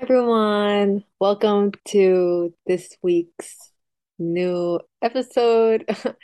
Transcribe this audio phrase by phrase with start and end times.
[0.00, 1.04] everyone.
[1.18, 3.72] Welcome to this week's
[4.18, 5.88] new episode.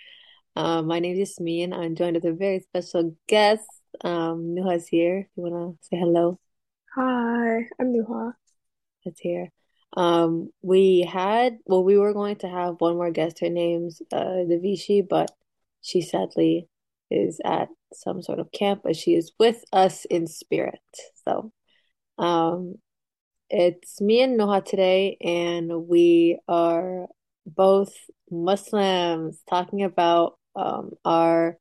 [0.57, 1.73] Uh, my name is Yasmin.
[1.73, 3.67] I'm joined with a very special guest.
[4.05, 5.29] Um, Nuha's here.
[5.35, 6.39] You wanna say hello?
[6.95, 8.35] Hi, I'm Nuha.
[9.05, 9.51] That's here.
[9.97, 13.41] Um, we had, well, we were going to have one more guest.
[13.41, 15.33] Her name's uh Devishi, but
[15.83, 16.69] she sadly
[17.11, 20.79] is at some sort of camp, but she is with us in spirit.
[21.25, 21.51] So,
[22.17, 22.77] um,
[23.51, 27.07] It's me and Noha today, and we are
[27.47, 27.95] both
[28.31, 31.59] Muslims talking about um, our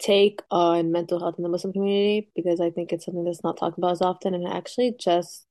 [0.00, 3.56] take on mental health in the Muslim community because I think it's something that's not
[3.56, 4.34] talked about as often.
[4.34, 5.46] And actually, just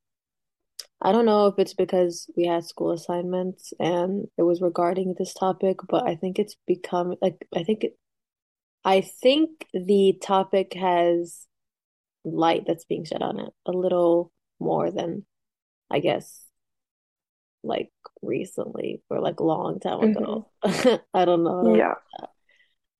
[1.01, 5.33] I don't know if it's because we had school assignments and it was regarding this
[5.33, 7.85] topic, but I think it's become like I think
[8.83, 11.47] I think the topic has
[12.25, 15.25] light that's being shed on it a little more than
[15.91, 16.45] I guess
[17.63, 17.91] like
[18.21, 20.49] recently or like a long time hmm ago.
[21.13, 21.77] I don't know.
[21.77, 21.95] Yeah.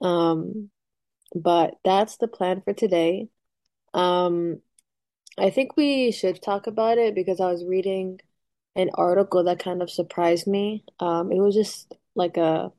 [0.01, 0.69] Um,
[1.35, 3.29] but that's the plan for today.
[3.93, 4.61] Um,
[5.39, 8.21] I think we should talk about it because I was reading
[8.75, 10.85] an article that kind of surprised me.
[10.99, 12.71] Um, it was just like a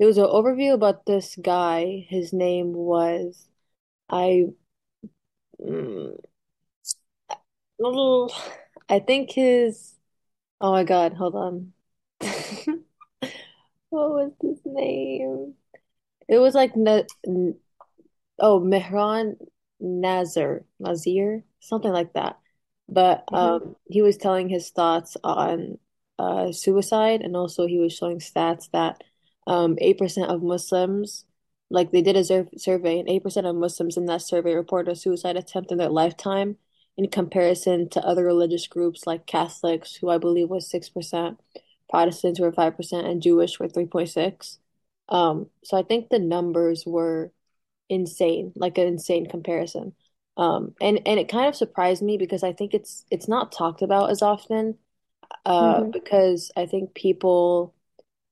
[0.00, 2.06] it was an overview about this guy.
[2.10, 3.48] His name was
[4.10, 4.46] I
[5.58, 6.16] mm,
[8.90, 9.94] I think his
[10.60, 11.72] oh my God, hold on.
[13.90, 15.54] What was his name?
[16.28, 17.02] It was like Na
[18.38, 19.36] oh Mehran
[19.80, 22.38] Nazir Nazir something like that.
[22.88, 25.78] But um, he was telling his thoughts on
[26.18, 29.02] uh, suicide, and also he was showing stats that
[29.46, 31.24] um, 8% of Muslims,
[31.70, 34.96] like they did a sur survey, and 8% of Muslims in that survey reported a
[34.96, 36.56] suicide attempt in their lifetime
[37.00, 41.40] in comparison to other religious groups like Catholics, who I believe was 6%,
[41.90, 44.58] Protestants were 5%, and Jewish were 3.6.
[45.08, 47.32] Um, so I think the numbers were
[47.88, 49.94] insane, like an insane comparison.
[50.36, 53.82] Um, and and it kind of surprised me because I think it's it's not talked
[53.82, 54.78] about as often,
[55.46, 57.74] uh, hmm because I think people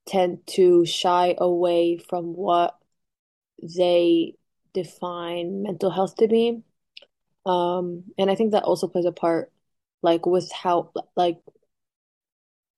[0.07, 2.79] tend to shy away from what
[3.63, 4.35] they
[4.75, 6.63] define mental health to be.
[7.49, 9.53] Um, and I think that also plays a part,
[10.03, 11.39] like with how like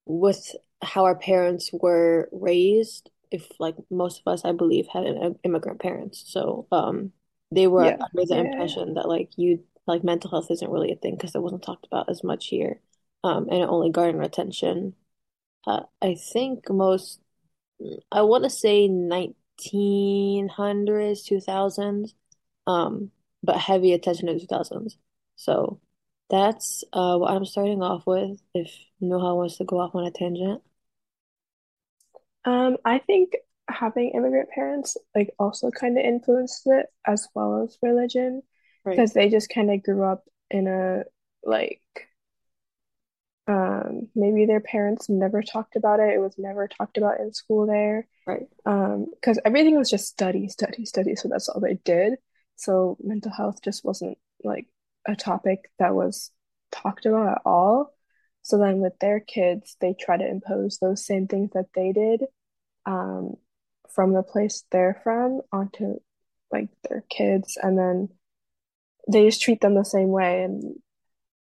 [0.06, 5.38] with how our parents were raised, if like most of us, I believe, had im-
[5.44, 6.25] immigrant parents.
[6.26, 7.12] So um
[7.53, 7.97] they were Yeah.
[8.00, 8.38] under the Yeah.
[8.38, 11.86] impression that like you like mental health isn't really a thing because it wasn't talked
[11.86, 12.80] about as much here.
[13.25, 14.94] Um and it only garnered attention.
[15.66, 17.20] Uh, I think most
[18.12, 22.14] I want to say 1900s, 2000s,
[22.66, 23.10] um,
[23.43, 24.97] but heavy attention in the 2000s.
[25.37, 25.81] So
[26.31, 28.41] that's uh, what I'm starting off with.
[28.55, 30.62] If Noha wants to go off on a tangent.
[32.45, 33.37] Um, I think
[33.69, 38.43] having immigrant parents like also kind of influenced it as well as religion
[38.84, 41.05] Right, because they just kind of grew up in a
[41.45, 41.81] like
[43.47, 46.15] um maybe their parents never talked about it.
[46.15, 48.07] It was never talked about in school there.
[48.27, 48.47] right.
[48.67, 51.17] Um, because everything was just study, study, study.
[51.17, 52.15] So that's all they did.
[52.60, 54.66] So mental health just wasn't like
[55.09, 56.31] a topic that was
[56.71, 57.94] talked about at all.
[58.43, 62.25] So then with their kids, they try to impose those same things that they did,
[62.84, 63.37] um,
[63.94, 66.00] from the place they're from onto
[66.53, 68.10] like their kids, and then
[69.10, 70.42] they just treat them the same way.
[70.42, 70.77] And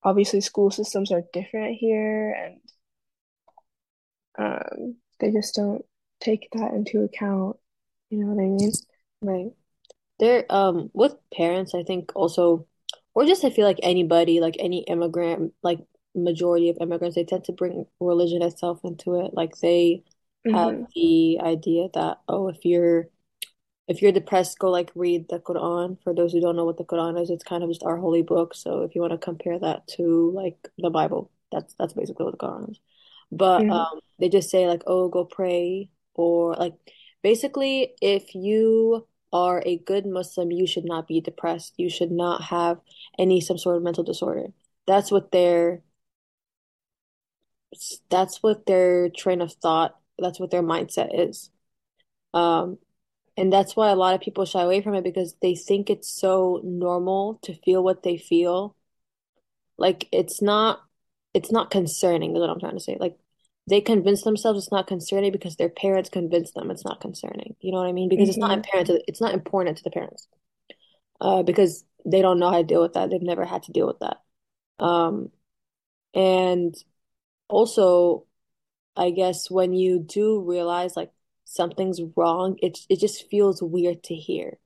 [0.03, 2.61] obviously, school systems are different here, and
[4.37, 5.83] um, they just don't
[6.21, 7.57] take that into account.
[8.09, 8.71] You know what I mean?
[9.21, 9.51] Right.
[10.21, 12.67] There, um, with parents, I think also,
[13.15, 15.79] or just I feel like anybody, like any immigrant, like
[16.15, 19.33] majority of immigrants, they tend to bring religion itself into it.
[19.35, 20.05] Like they
[20.47, 23.09] have hmm the idea that, oh, if you're
[23.87, 26.01] if you're depressed, go like read the Quran.
[26.03, 28.21] For those who don't know what the Quran is, it's kind of just our holy
[28.23, 28.55] book.
[28.55, 32.31] So if you want to compare that to like the Bible, that's that's basically what
[32.39, 32.79] the Quran is.
[33.31, 36.75] But hmm um, they just say like, oh, go pray, or like
[37.23, 41.73] basically, if you are a good Muslim, you should not be depressed.
[41.77, 42.79] You should not have
[43.19, 44.47] any some sort of mental disorder.
[44.87, 45.83] That's what their
[48.09, 51.49] that's what their train of thought, that's what their mindset is.
[52.33, 52.79] Um,
[53.37, 56.09] And that's why a lot of people shy away from it because they think it's
[56.09, 58.75] so normal to feel what they feel.
[59.77, 60.81] Like it's not
[61.33, 62.97] it's not concerning is what I'm trying to say.
[62.99, 63.17] Like
[63.67, 67.55] they convince themselves it's not concerning because their parents convince them it's not concerning.
[67.61, 68.09] You know what I mean?
[68.09, 70.27] Because it's not hmm apparent to, it's not important to the parents.
[71.21, 73.09] Uh, because they don't know how to deal with that.
[73.09, 74.17] They've never had to deal with that.
[74.83, 75.31] Um,
[76.15, 76.75] And
[77.49, 78.27] also,
[78.95, 81.11] I guess when you do realize like
[81.45, 84.59] something's wrong, it it just feels weird to hear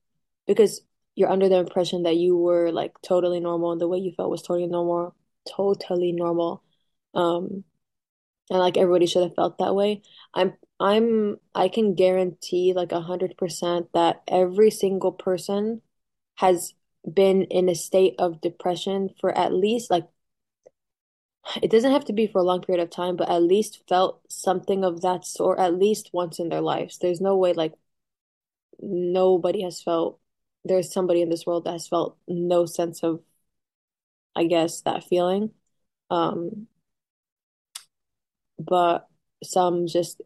[0.47, 0.81] because
[1.15, 4.31] you're under the impression that you were like totally normal and the way you felt
[4.31, 5.15] was totally normal,
[5.50, 6.63] totally normal.
[7.13, 7.63] Um,
[8.50, 10.01] and like everybody should have felt that way.
[10.33, 15.81] I'm I'm I can guarantee like a hundred percent that every single person
[16.36, 16.74] has
[17.12, 20.07] been in a state of depression for at least like
[21.62, 24.21] it doesn't have to be for a long period of time, but at least felt
[24.30, 26.97] something of that sort at least once in their lives.
[26.97, 27.74] There's no way like
[28.80, 30.19] nobody has felt
[30.63, 33.21] there's somebody in this world that has felt no sense of,
[34.36, 35.51] I guess, that feeling.
[36.09, 36.68] Um,
[38.60, 39.07] but
[39.44, 40.22] some just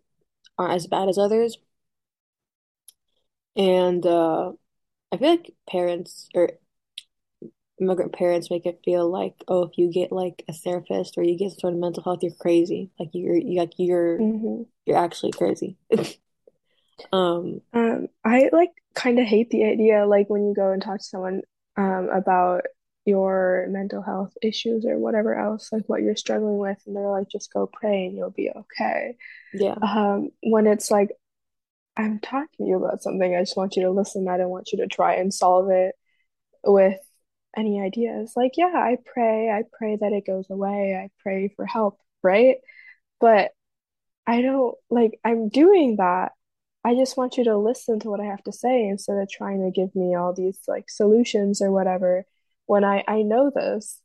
[0.58, 1.58] aren't as bad as others.
[3.56, 4.54] And uh,
[5.12, 6.52] I feel like parents or
[7.82, 11.38] immigrant parents make it feel like, oh, if you get like a therapist or you
[11.38, 12.92] get sort of mental health, you're crazy.
[13.00, 15.78] Like you're you like you're hmm you're actually crazy.
[17.12, 20.98] Um, Um, I like kind of hate the idea like when you go and talk
[21.00, 21.42] to someone
[21.78, 22.62] um about
[23.10, 27.30] your mental health issues or whatever else, like what you're struggling with, and they're like,
[27.30, 29.18] just go pray and you'll be okay.
[29.54, 31.10] yeah, Um, when it's like,
[31.98, 34.28] I'm talking to you about something, I just want you to listen.
[34.30, 35.96] I don't want you to try and solve it
[36.64, 37.00] with
[37.58, 38.34] any ideas.
[38.36, 42.58] Like, yeah, I pray, I pray that it goes away, I pray for help, right?
[43.20, 43.52] But
[44.28, 46.34] I don't like, I'm doing that.
[46.86, 49.64] I just want you to listen to what I have to say instead of trying
[49.64, 52.26] to give me all these like solutions or whatever.
[52.70, 54.02] When I I know this,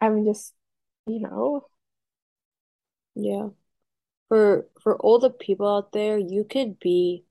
[0.00, 0.54] I'm just,
[1.06, 1.66] you know,
[3.14, 3.48] yeah.
[4.28, 7.24] For for all the people out there, you could be,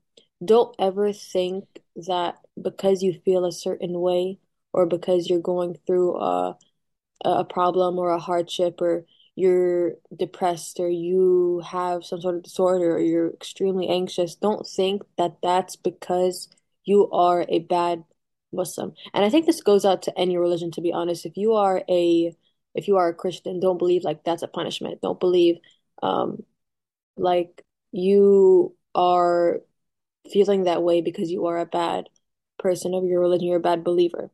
[0.44, 1.66] don't ever think
[2.08, 4.40] that because you feel a certain way
[4.72, 6.58] or because you're going through a
[7.24, 9.06] a problem or a hardship or
[9.36, 15.02] you're depressed or you have some sort of disorder or you're extremely anxious, don't think
[15.18, 16.48] that that's because
[16.84, 18.04] you are a bad
[18.56, 18.92] Muslim.
[19.14, 21.26] And I think this goes out to any religion, to be honest.
[21.26, 22.34] If you are a
[22.74, 25.00] if you are a Christian, don't believe like that's a punishment.
[25.02, 25.56] Don't believe
[26.02, 26.42] um
[27.16, 29.60] like you are
[30.32, 32.08] feeling that way because you are a bad
[32.58, 34.30] person of your religion, you're a bad believer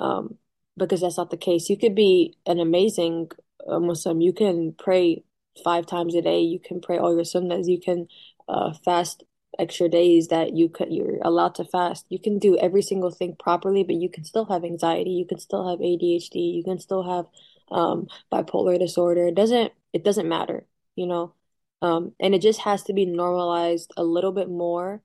[0.00, 0.36] um,
[0.76, 1.68] because that's not the case.
[1.68, 3.30] You could be an amazing
[3.66, 4.20] uh, Muslim.
[4.20, 5.24] You can pray
[5.62, 6.40] five times a day.
[6.40, 7.68] You can pray all your sunnahs.
[7.68, 8.08] You can
[8.48, 9.24] uh, fast
[9.58, 12.06] extra days that you could you're allowed to fast.
[12.08, 15.10] You can do every single thing properly, but you can still have anxiety.
[15.10, 16.40] You can still have ADHD.
[16.40, 17.26] You can still have
[17.70, 19.26] um, bipolar disorder.
[19.28, 20.66] It doesn't it doesn't matter,
[20.96, 21.34] you know.
[21.82, 25.02] Um, and it just has to be normalized a little bit more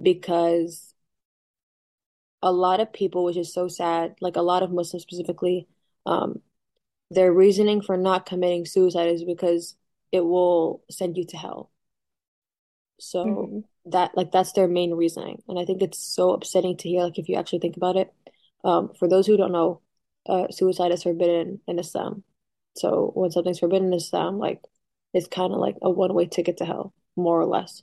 [0.00, 0.94] because
[2.42, 5.68] a lot of people, which is so sad, like a lot of Muslims specifically,
[6.06, 6.40] um,
[7.10, 9.76] their reasoning for not committing suicide is because
[10.12, 11.70] it will send you to hell.
[13.00, 13.64] So mhm.
[13.86, 15.42] That like that's their main reasoning.
[15.48, 18.12] And I think it's so upsetting to hear, like if you actually think about it.
[18.64, 19.80] Um, for those who don't know,
[20.26, 22.24] uh, suicide is forbidden in Islam.
[22.76, 24.62] So when something's forbidden in Islam, like
[25.14, 27.82] it's kind of like a one-way ticket to hell, more or less.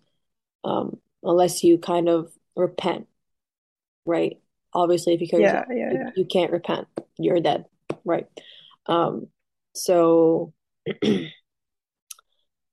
[0.64, 3.08] Um, unless you kind of repent
[4.06, 4.38] right?
[4.74, 6.10] Obviously, if you kill yourself, Yeah, yeah, you, yeah.
[6.16, 6.88] you can't repent.
[7.18, 7.66] You're dead,
[8.06, 8.28] right?
[8.86, 9.28] Um,
[9.74, 10.54] so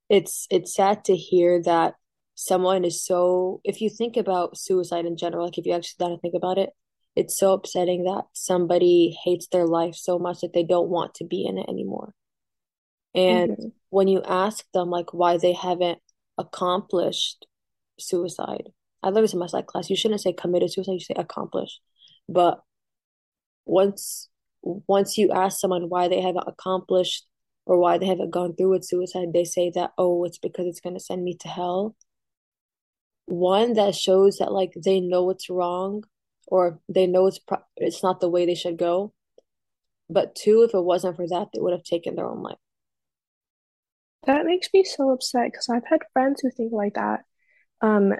[0.08, 1.94] it's it's sad to hear that
[2.34, 6.20] someone is so, if you think about suicide in general, like if you actually to
[6.20, 6.70] think about it,
[7.16, 11.24] it's so upsetting that somebody hates their life so much that they don't want to
[11.24, 12.14] be in it anymore.
[13.14, 15.98] And hmm when you ask them like why they haven't
[16.38, 17.46] accomplished
[17.98, 18.70] suicide,
[19.02, 19.90] I learned this in my psych class.
[19.90, 21.80] You shouldn't say committed suicide, you say accomplished.
[22.28, 22.62] But
[23.66, 24.28] once
[24.62, 27.26] once you ask someone why they haven't accomplished
[27.66, 30.80] or why they haven't gone through with suicide, they say that, oh, it's because it's
[30.80, 31.94] going to send me to hell.
[33.26, 36.04] One that shows that like they know it's wrong
[36.46, 39.12] or they know it's pro- it's not the way they should go.
[40.10, 42.58] But two, if it wasn't for that, they would have taken their own life.
[44.26, 47.24] That makes me so upset because I've had friends who think like that.
[47.80, 48.14] Um,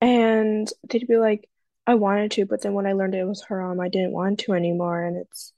[0.00, 1.48] and they'd be like,
[1.86, 4.54] I wanted to, but then when I learned it was haram, I didn't want to
[4.54, 5.02] anymore.
[5.04, 5.52] And it's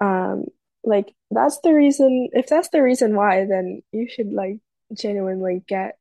[0.00, 0.46] um
[0.84, 4.60] like that's the reason, if that's the reason why, then you should like
[4.94, 5.98] genuinely get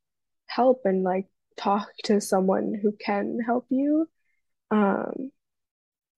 [0.48, 4.08] help and like talk to someone who can help you.
[4.72, 5.32] Um,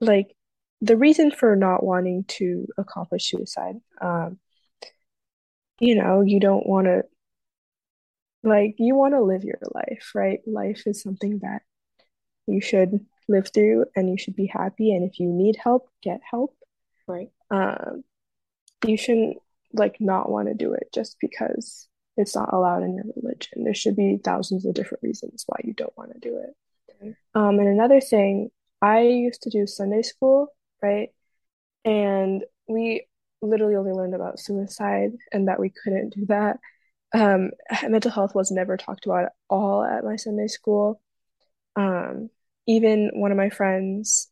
[0.01, 0.35] like
[0.81, 4.39] the reason for not wanting to accomplish suicide, um,
[5.79, 7.03] you know, you don't want to
[8.43, 10.39] like you want to live your life, right?
[10.45, 11.63] Life is something that
[12.47, 14.93] you should live through and you should be happy.
[14.93, 16.55] And if you need help, get help.
[17.07, 17.29] Right.
[17.49, 18.03] Um,
[18.85, 19.37] you shouldn't
[19.73, 21.87] like not want to do it just because
[22.17, 23.63] it's not allowed in your religion.
[23.63, 26.55] There should be thousands of different reasons why you don't want to do it.
[27.34, 28.50] Um, and another thing,
[28.81, 30.48] I used to do Sunday school,
[30.81, 31.10] right?
[31.84, 33.05] And we
[33.41, 36.60] literally only learned about suicide and that we couldn't do that.
[37.13, 37.51] Um,
[37.88, 41.01] mental health was never talked about at all at my Sunday school.
[41.75, 42.29] Um,
[42.67, 44.29] even one of my friends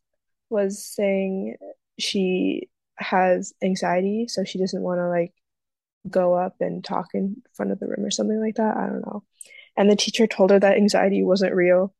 [0.50, 1.56] was saying
[1.98, 5.32] she has anxiety, so she doesn't want to like
[6.08, 8.76] go up and talk in front of the room or something like that.
[8.76, 9.24] I don't know.
[9.76, 11.94] And the teacher told her that anxiety wasn't real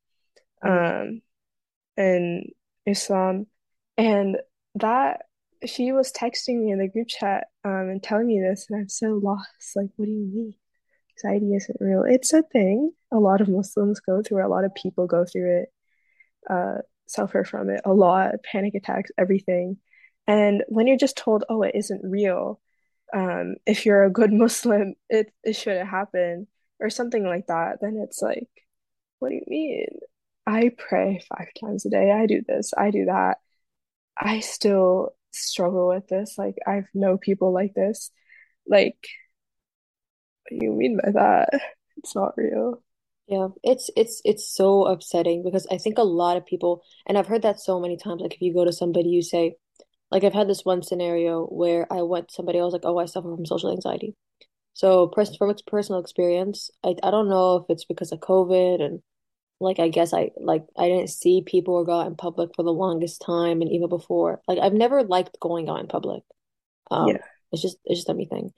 [0.62, 1.20] um
[1.96, 2.48] in
[2.86, 3.46] Islam.
[3.96, 4.38] And
[4.76, 5.22] that
[5.66, 8.88] she was texting me in the group chat um and telling me this and I'm
[8.88, 9.48] so lost.
[9.76, 10.54] Like, what do you mean?
[11.16, 12.04] Anxiety isn't real.
[12.04, 15.62] It's a thing a lot of Muslims go through, a lot of people go through
[15.62, 15.72] it,
[16.50, 19.78] uh, suffer from it a lot, panic attacks, everything.
[20.26, 22.60] And when you're just told, oh, it isn't real,
[23.14, 26.48] um, if you're a good Muslim, it, it shouldn't happen,
[26.80, 28.48] or something like that, then it's like,
[29.20, 29.88] what do you mean?
[30.46, 32.12] I pray five times a day.
[32.12, 33.38] I do this, I do that.
[34.18, 36.38] I still struggle with this.
[36.38, 38.10] Like, I've know people like this.
[38.68, 38.98] Like,
[40.48, 41.48] what do you mean by that?
[41.96, 42.82] It's not real.
[43.28, 47.28] Yeah, it's it's it's so upsetting because I think a lot of people, and I've
[47.28, 49.54] heard that so many times, like if you go to somebody, you say,
[50.14, 52.98] like I've had this one scenario where I went to somebody, I was like, oh,
[52.98, 54.16] I suffer from social anxiety.
[54.74, 58.82] So person from its personal experience, I I don't know if it's because of COVID
[58.82, 59.02] and
[59.60, 62.64] like I guess I like I didn't see people or go out in public for
[62.64, 64.42] the longest time and even before.
[64.48, 66.22] Like I've never liked going out in public.
[66.90, 67.18] Um, Yeah.
[67.52, 68.52] it's just it's just a me thing.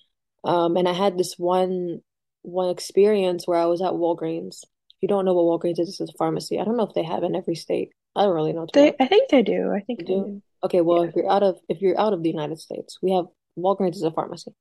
[0.45, 2.01] Um, and I had this one
[2.43, 4.63] one experience where I was at Walgreens.
[4.63, 6.59] If you don't know what Walgreens is, it's a pharmacy.
[6.59, 7.91] I don't know if they have in every state.
[8.15, 8.95] I don't really know They.
[8.99, 9.73] I think they do.
[9.73, 10.23] I think You they do?
[10.23, 10.43] do.
[10.65, 11.09] Okay, well Yeah.
[11.09, 13.27] if you're out of if you're out of the United States, we have
[13.59, 14.53] Walgreens is a pharmacy.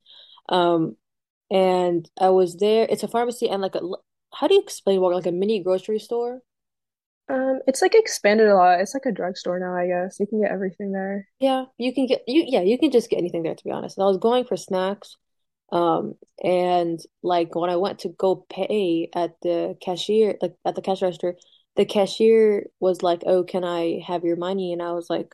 [0.49, 0.97] Um,
[1.51, 2.87] and I was there.
[2.89, 3.81] It's a pharmacy and like a
[4.33, 5.15] how do you explain Walgreens?
[5.15, 6.41] Like a mini grocery store?
[7.27, 8.79] Um, it's like expanded a lot.
[8.81, 10.19] It's like a drugstore now, I guess.
[10.19, 11.27] You can get everything there.
[11.39, 13.97] Yeah, you can get you yeah, you can just get anything there to be honest.
[13.97, 15.17] And I was going for snacks.
[15.71, 20.81] Um, and like when I went to go pay at the cashier, like at the
[20.81, 21.35] cash register,
[21.75, 25.33] the cashier was like, "Oh, can I have your money?" And I was like,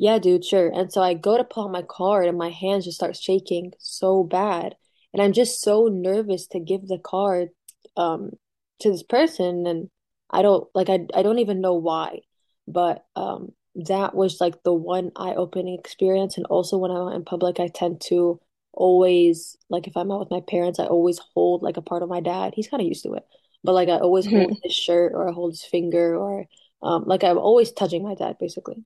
[0.00, 2.84] "Yeah, dude, sure." And so I go to pull out my card, and my hands
[2.86, 4.76] just start shaking so bad,
[5.12, 7.50] and I'm just so nervous to give the card
[7.96, 8.32] um
[8.80, 9.90] to this person, and
[10.30, 12.20] I don't like I I don't even know why,
[12.66, 17.24] but um that was like the one eye-opening experience, and also when I'm out in
[17.24, 18.40] public, I tend to
[18.72, 22.08] always like if I'm out with my parents, I always hold like a part of
[22.08, 22.54] my dad.
[22.56, 23.24] He's kind of used to it,
[23.64, 24.60] but like I always hold Mhm.
[24.62, 26.46] his shirt or I hold his finger or
[26.82, 28.84] um like I'm always touching my dad basically.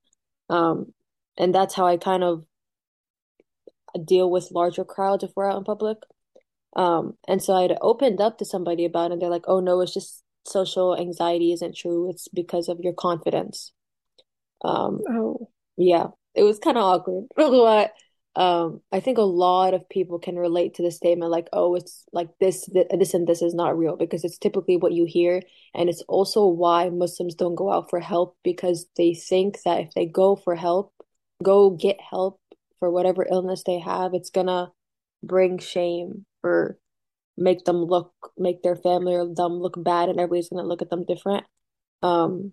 [0.51, 0.93] Um,
[1.39, 2.47] and that's how I kind of
[4.05, 5.99] deal with larger crowds if we're out in public.
[6.77, 9.81] Um, and so I'd opened up to somebody about it, and they're like, "Oh no,
[9.83, 12.11] it's just social anxiety isn't true.
[12.11, 13.73] It's because of your confidence."
[14.65, 17.93] Um, Oh, yeah, it was kind of awkward, but
[18.37, 22.05] um, I think a lot of people can relate to the statement like, "Oh, it's
[22.13, 25.43] like this, th this, and this is not real," because it's typically what you hear,
[25.75, 29.91] and it's also why Muslims don't go out for help because they think that if
[29.95, 30.93] they go for help,
[31.43, 32.41] go get help
[32.79, 34.73] for whatever illness they have, it's gonna
[35.23, 36.79] bring shame or
[37.37, 40.91] make them look, make their family or them look bad, and everybody's gonna look at
[40.91, 41.45] them different.
[42.03, 42.53] Um,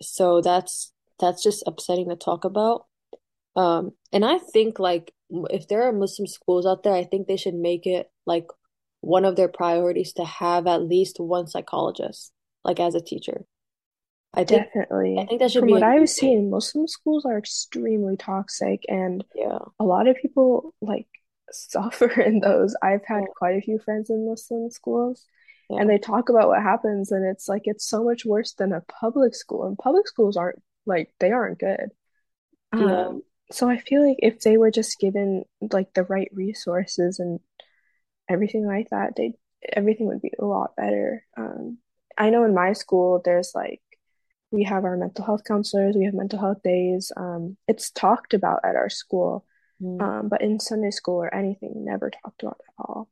[0.00, 2.86] so that's that's just upsetting to talk about.
[3.56, 5.12] Um, and I think like
[5.50, 8.46] if there are Muslim schools out there, I think they should make it like
[9.00, 12.32] one of their priorities to have at least one psychologist,
[12.64, 13.44] like as a teacher.
[14.34, 14.68] I think
[15.18, 19.24] I think that should From be what I've seen, Muslim schools are extremely toxic, and
[19.34, 19.58] Yeah.
[19.78, 21.06] a lot of people like
[21.50, 22.74] suffer in those.
[22.82, 23.32] I've had Yeah.
[23.36, 25.26] quite a few friends in Muslim schools,
[25.70, 28.80] and they talk about what happens, and it's like it's so much worse than a
[28.82, 29.64] public school.
[29.66, 31.92] And public schools aren't like they aren't good.
[32.72, 33.08] Yeah.
[33.08, 37.40] Um, so I feel like if they were just given like the right resources and
[38.28, 39.34] everything like that, they
[39.72, 41.24] everything would be a lot better.
[41.36, 41.78] Um,
[42.18, 43.80] I know in my school there's like
[44.52, 47.12] we have our mental health counselors, we have mental health days.
[47.16, 49.46] Um, it's talked about at our school,
[49.82, 50.00] Mm.
[50.00, 53.08] um, but in Sunday school or anything, never talked about at all.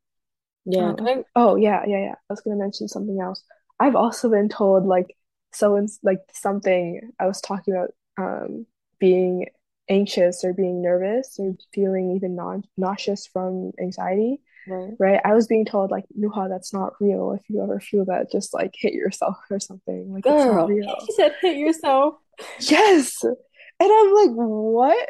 [0.65, 0.89] Yeah.
[0.89, 2.15] Um, I, oh yeah, yeah, yeah.
[2.15, 3.43] I was gonna mention something else.
[3.79, 5.15] I've also been told like
[5.53, 8.65] so it's like something I was talking about um
[8.99, 9.47] being
[9.89, 14.93] anxious or being nervous or feeling even non nauseous from anxiety, right.
[14.99, 15.21] right?
[15.23, 17.31] I was being told like, Nuha, that's not real.
[17.33, 20.11] If you ever feel that, just like hit yourself or something.
[20.13, 20.95] Like it's not Girl, real.
[21.05, 22.15] she said hit yourself.
[22.59, 23.23] Yes.
[23.23, 23.35] And
[23.81, 25.09] I'm like, what?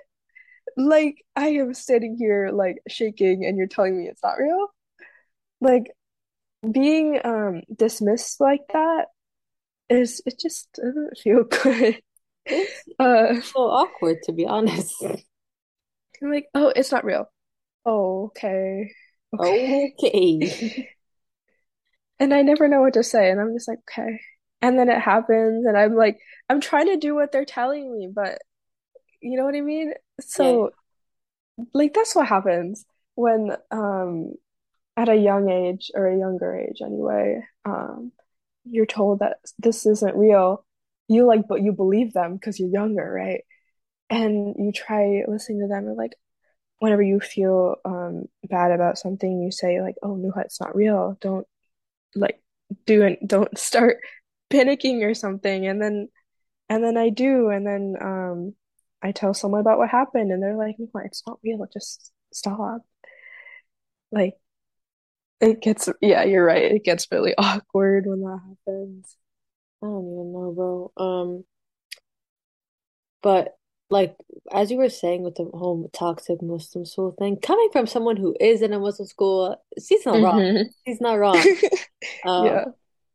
[0.78, 4.68] like I am sitting here like shaking and you're telling me it's not real?
[5.60, 5.92] Like
[6.70, 9.08] being um dismissed like that
[9.90, 12.02] is it just doesn't feel good.
[12.46, 14.96] It's Uh so awkward to be honest.
[15.04, 17.26] I'm like, oh, it's not real.
[17.86, 18.92] Oh, okay.
[19.34, 19.94] Okay.
[19.98, 20.90] Okay.
[22.20, 24.22] And I never know what to say, and I'm just like, okay.
[24.62, 26.20] And then it happens, and I'm like,
[26.50, 28.40] I'm trying to do what they're telling me, but
[29.22, 29.90] you know what I mean?
[29.90, 30.26] Yeah.
[30.26, 30.72] So,
[31.74, 32.86] like, that's what happens
[33.16, 34.34] when, um,
[34.98, 38.12] at a young age or a younger age anyway, um,
[38.66, 40.66] you're told that this isn't real.
[41.08, 43.42] You like, but you believe them because you're younger, right?
[44.10, 46.14] And you try listening to them, and like,
[46.82, 51.18] whenever you feel um bad about something, you say like, "Oh, no, it's not real.
[51.22, 51.48] Don't
[52.16, 52.42] like
[52.88, 53.28] do it.
[53.28, 53.98] don't start
[54.52, 56.10] panicking or something." And then
[56.70, 58.56] and then I do, and then um
[59.04, 61.68] I tell someone about what happened, and they're like, "No, it's not real.
[61.74, 62.84] Just stop."
[64.12, 64.38] Like
[65.40, 66.64] it gets, yeah, you're right.
[66.72, 69.16] It gets really awkward when that happens.
[69.84, 70.94] I don't even know, bro.
[70.98, 71.46] Um,
[73.22, 73.58] but
[73.92, 74.16] like
[74.54, 78.36] as you were saying with the whole toxic Muslim school thing, coming from someone who
[78.42, 80.42] is in a Muslim school, she's not wrong.
[80.42, 81.52] hmm She's not wrong.
[82.24, 82.66] Um, Yeah.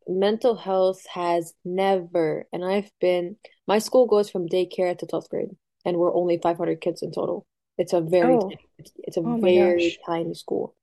[0.09, 3.37] mental health has never, and I've been,
[3.69, 7.47] my school goes from daycare to 12th grade, and we're only 500 kids in total.
[7.79, 10.77] It's a very, Oh, tiny- it's, it's a oh very tiny school.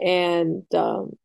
[0.00, 1.18] And um,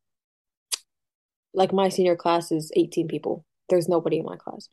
[1.54, 3.46] like my senior class is 18 people.
[3.70, 4.68] There's nobody in my class.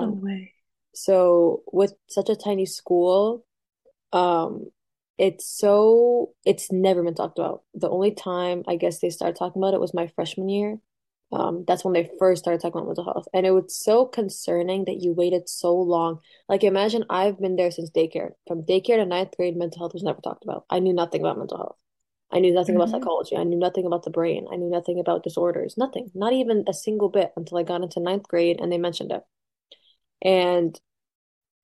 [0.00, 0.54] No Um, way.
[0.94, 3.44] So with such a tiny school,
[4.12, 4.66] um,
[5.18, 7.62] it's so it's never been talked about.
[7.74, 10.78] The only time I guess they started talking about it was my freshman year.
[11.32, 13.28] Um, that's when they first started talking about mental health.
[13.34, 16.20] And it was so concerning that you waited so long.
[16.48, 18.30] Like imagine I've been there since daycare.
[18.46, 20.64] From daycare to ninth grade, mental health was never talked about.
[20.70, 21.76] I knew nothing about mental health.
[22.32, 23.36] I knew nothing about hmm psychology.
[23.36, 24.46] I knew nothing about the brain.
[24.52, 25.76] I knew nothing about disorders.
[25.76, 26.10] Nothing.
[26.14, 29.22] Not even a single bit until I got into ninth grade and they mentioned it.
[30.22, 30.78] And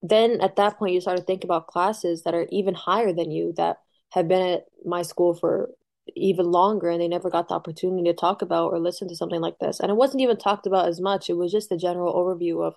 [0.06, 3.30] then at that point, you start to think about classes that are even higher than
[3.30, 3.78] you that
[4.12, 5.70] have been at my school for
[6.14, 9.40] even longer and they never got the opportunity to talk about or listen to something
[9.40, 9.80] like this.
[9.80, 11.30] And it wasn't even talked about as much.
[11.30, 12.74] It was just a general overview of,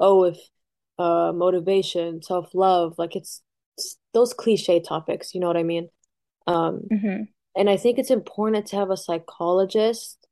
[0.00, 0.38] oh, if
[0.98, 3.42] uh motivation, self-love, like it's,
[3.78, 5.88] it's those cliche topics, you know what I mean?
[6.46, 7.22] Um, hmm
[7.56, 10.26] and I think it's important to have a psychologist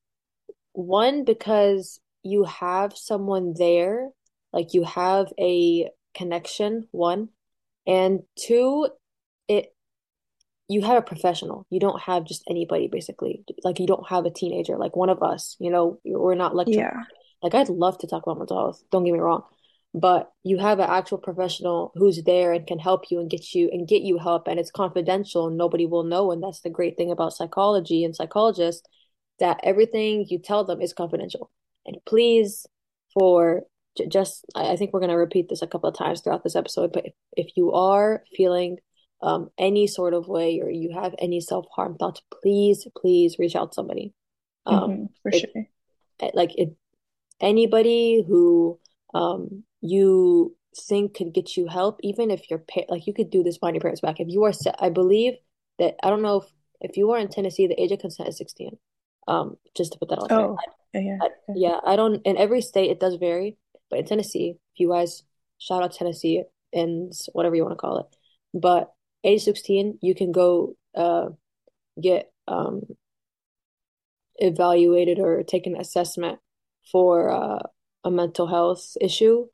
[0.73, 4.11] one, because you have someone there,
[4.53, 7.29] like you have a connection, one,
[7.87, 8.89] and two,
[9.49, 9.75] it
[10.69, 11.67] you have a professional.
[11.71, 13.45] You don't have just anybody, basically.
[13.63, 16.79] Like you don't have a teenager, like one of us, you know, we're not lecturing.
[16.79, 17.03] Yeah.
[17.43, 19.43] Like I'd love to talk about mental health, don't get me wrong.
[19.95, 23.69] But you have an actual professional who's there and can help you and get you
[23.71, 26.33] and get you help and it's confidential and nobody will know.
[26.33, 28.89] And that's the great thing about psychology and psychologists
[29.39, 31.51] that everything you tell them is confidential.
[31.85, 32.67] And please,
[33.13, 33.65] for
[34.09, 36.93] just, I think we're going to repeat this a couple of times throughout this episode,
[36.93, 38.79] but if, if you are feeling
[39.23, 43.73] um, any sort of way or you have any self-harm thoughts, please, please reach out
[43.73, 44.13] to somebody.
[44.67, 46.31] Um, hmm For it, sure.
[46.35, 46.77] like it,
[47.41, 48.79] anybody who
[49.15, 53.43] um, you think could get you help, even if you're pa like you could do
[53.43, 54.21] this behind your parents' back.
[54.21, 55.35] If you are, I believe
[55.79, 56.53] that I don't know if
[56.83, 58.77] if you are in Tennessee, the age of consent is 16.
[59.29, 60.39] Um, just to put that out there.
[60.41, 60.57] Oh,
[60.93, 61.19] yeah, yeah.
[61.23, 61.71] I, yeah.
[61.71, 63.57] yeah, I don't, in every state it does vary,
[63.93, 65.23] but in Tennessee, if you guys
[65.59, 68.07] shout out Tennessee and whatever you want to call it,
[68.55, 68.91] but
[69.23, 71.29] age 16, you can go uh
[72.03, 72.81] get um
[74.37, 76.39] evaluated or take an assessment
[76.91, 77.63] for uh,
[78.03, 79.47] a mental health issue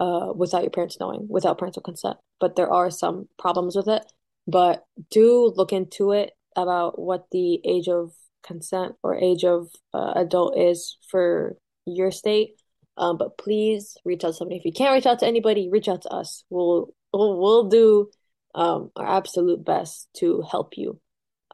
[0.00, 2.16] uh without your parents knowing, without parental consent.
[2.40, 4.02] But there are some problems with it.
[4.48, 8.10] But do look into it about what the age of
[8.42, 12.56] consent or age of uh, adult is for your state.
[12.96, 14.58] Um, but please reach out to somebody.
[14.58, 16.44] If you can't reach out to anybody, reach out to us.
[16.50, 18.10] We'll we'll, we'll do
[18.54, 21.00] um, our absolute best to help you.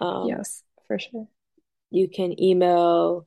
[0.00, 1.28] Um, Yes, for sure.
[1.90, 3.26] you can email,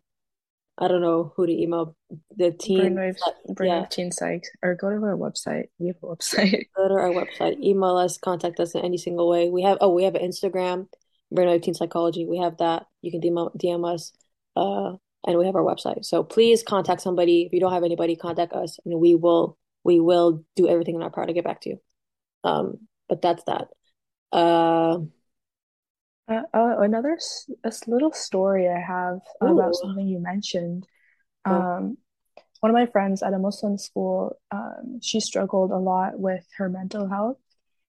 [0.78, 1.95] I don't know who to email,
[2.36, 2.95] the team.
[2.95, 3.17] Brainwave,
[3.60, 5.65] Yeah, Teen Psych, or go to our website.
[5.80, 6.65] We have a website.
[6.76, 9.49] go to our website, email us, contact us in any single way.
[9.49, 10.88] We have, oh, we have an Instagram,
[11.32, 12.26] Brain Teen Psychology.
[12.26, 12.86] We have that.
[13.02, 14.13] You can DM, DM us.
[14.56, 16.05] Uh, and we have our website.
[16.05, 17.43] So please contact somebody.
[17.43, 21.03] If you don't have anybody, contact us, and we will we will do everything in
[21.03, 21.81] our power to get back to you.
[22.43, 23.69] Um, but that's that.
[24.31, 24.99] Uh,
[26.27, 30.88] Uh, uh, another s- a little story I have about something you mentioned.
[31.45, 31.97] Um,
[32.62, 36.69] one of my friends at a Muslim school, um, she struggled a lot with her
[36.69, 37.38] mental health.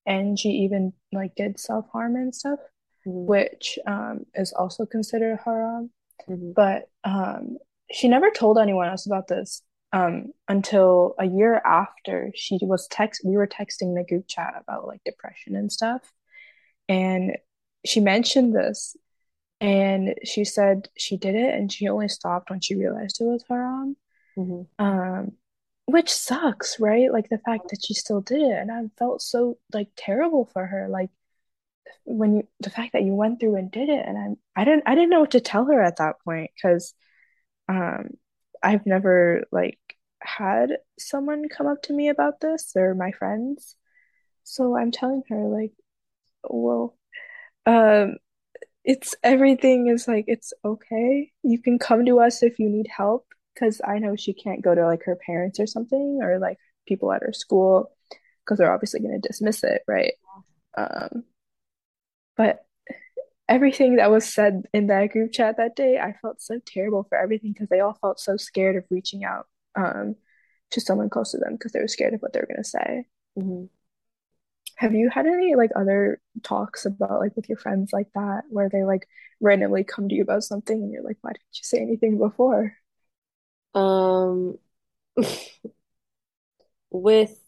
[0.07, 2.61] and she even like did self-harm and stuff,
[3.05, 5.90] hmm which um is also considered haram.
[6.27, 7.59] Hmm But um
[7.92, 13.22] she never told anyone else about this um until a year after she was text
[13.24, 16.03] we were texting the group chat about like depression and stuff.
[16.88, 17.37] And
[17.85, 18.96] she mentioned this
[19.61, 23.44] and she said she did it and she only stopped when she realized it was
[23.48, 23.96] haram.
[24.37, 25.33] hmm Um,
[25.87, 27.12] which sucks, right?
[27.12, 30.66] Like the fact that she still did it, and I felt so like terrible for
[30.66, 30.88] her.
[30.88, 31.11] Like
[32.04, 34.85] when you, the fact that you went through and did it, and I'm I didn't,
[34.87, 36.94] I didn't know what to tell her at that point because,
[37.68, 38.11] um,
[38.62, 39.78] I've never like
[40.20, 43.76] had someone come up to me about this or my friends.
[44.42, 45.72] So I'm telling her like,
[46.44, 46.96] well,
[47.66, 48.16] um,
[48.85, 51.33] it's everything is like it's okay.
[51.42, 54.74] You can come to us if you need help because I know she can't go
[54.74, 57.90] to like her parents or something or like people at her school
[58.44, 60.12] because they're obviously going to dismiss it, right?
[60.76, 61.24] Um,
[62.37, 62.64] but
[63.49, 67.18] everything that was said in that group chat that day, I felt so terrible for
[67.18, 70.16] everything because they all felt so scared of reaching out um
[70.73, 72.64] to someone close to them because they were scared of what they were going to
[72.64, 73.07] say.
[73.38, 73.66] hmm
[74.77, 78.68] Have you had any like other talks about like with your friends like that where
[78.68, 79.09] they like
[79.40, 82.77] randomly come to you about something and you're like, why didn't you say anything before?
[83.75, 84.59] Um,
[86.90, 87.38] with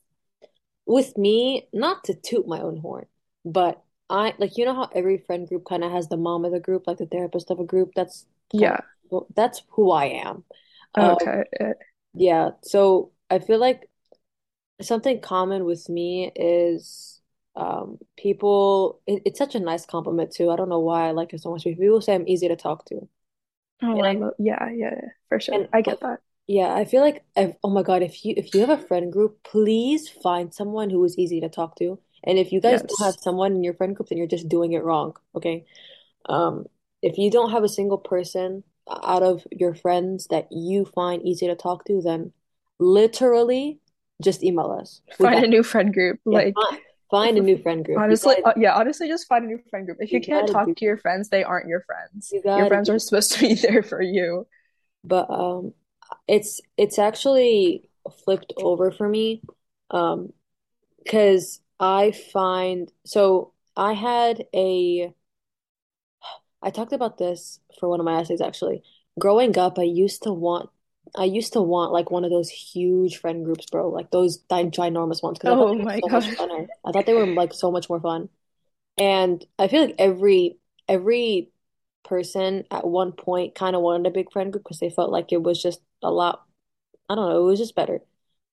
[0.87, 3.07] with me, not to toot my own horn,
[3.47, 6.53] but I like you know how every friend group kind of has the mom of
[6.53, 7.93] the group, like the therapist of a group.
[7.95, 8.81] That's Yeah.
[9.11, 10.45] well, that's who I am.
[10.95, 11.45] Um, Okay.
[11.61, 11.73] Uh,
[12.15, 12.51] yeah.
[12.63, 13.89] So I feel like
[14.83, 17.21] something common with me is
[17.57, 19.01] um people.
[19.07, 20.51] It, it's such a nice compliment too.
[20.51, 21.65] I don't know why I like it so much.
[21.65, 23.09] People say I'm easy to talk to,
[23.83, 24.33] Oh, I I love.
[24.39, 25.55] Yeah, yeah, yeah, for sure.
[25.57, 26.21] and I get that.
[26.47, 29.13] Yeah, I feel like if, oh my God, if you if you have a friend
[29.13, 31.99] group, please find someone who is easy to talk to.
[32.25, 34.73] And if you guys don't have someone in your friend group, then you're just doing
[34.73, 35.65] it wrong, okay?
[36.29, 36.67] Um,
[37.03, 41.47] if you don't have a single person out of your friends that you find easy
[41.47, 42.33] to talk to, then
[42.79, 43.79] literally
[44.23, 45.01] just email us.
[45.19, 46.21] We Find got a new friend group.
[46.27, 47.99] yeah, Like, find, find a new friend group.
[48.01, 49.99] Honestly, gotta uh, yeah, honestly, just find a new friend group.
[50.01, 52.33] If you you can't gotta do talk to your friends, they aren't your friends.
[52.33, 54.47] you Your friends are supposed to be there for you.
[55.05, 55.73] but um
[56.29, 57.89] it's it's actually
[58.25, 59.43] flipped over for me.
[59.91, 60.33] Um
[61.05, 65.15] Because I find, so I had a,
[66.63, 68.83] I talked about this for one of my essays actually.
[69.19, 70.71] Growing up, I used to want,
[71.17, 75.23] I used to want like one of those huge friend groups, bro, like those ginormous
[75.23, 76.39] ones, because I thought Oh they were my so much God.
[76.39, 76.69] funner.
[76.85, 78.29] I thought they were like so much more fun.
[78.99, 80.59] And I feel like every
[80.89, 81.51] every
[82.05, 85.33] person at one point kind of wanted a big friend group because they felt like
[85.33, 86.45] it was just a lot,
[87.11, 88.01] I don't know, it was just better.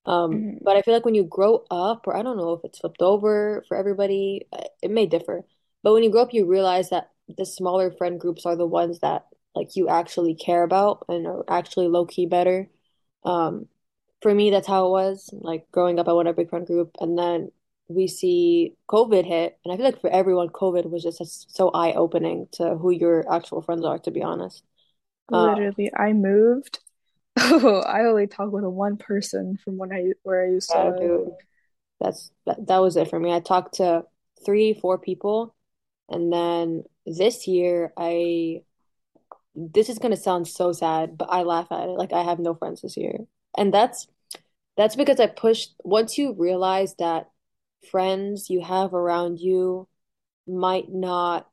[0.06, 0.60] Um, Mhm.
[0.62, 3.02] but I feel like when you grow up, or I don't know if it's flipped
[3.02, 5.46] over for everybody, uh, it may differ.
[5.84, 9.00] But when you grow up, you realize that the smaller friend groups are the ones
[9.00, 12.70] that like you actually care about and are actually low key better.
[13.24, 13.68] Um,
[14.22, 15.30] for me, that's how it was.
[15.34, 17.52] Like growing up, I wanted a big friend group, and then
[17.88, 22.48] we see COVID hit, and I feel like for everyone, COVID was just so eye-opening
[22.54, 24.63] to who your actual friends are, to be honest.
[25.34, 26.80] Um, Literally, I moved.
[27.38, 30.98] Oh, I only talk with one person from when I where I used to oh,
[30.98, 31.32] dude,
[32.00, 33.34] that's that, that was it for me.
[33.34, 34.06] I talked to
[34.46, 35.56] three, four people.
[36.10, 38.62] And then this year, I
[39.56, 41.98] this is gonna sound so sad, but I laugh at it.
[41.98, 43.19] Like I have no friends this year.
[43.58, 44.08] And that's
[44.78, 47.30] that's because I pushed once you realize that
[47.91, 49.88] friends you have around you
[50.48, 51.48] might not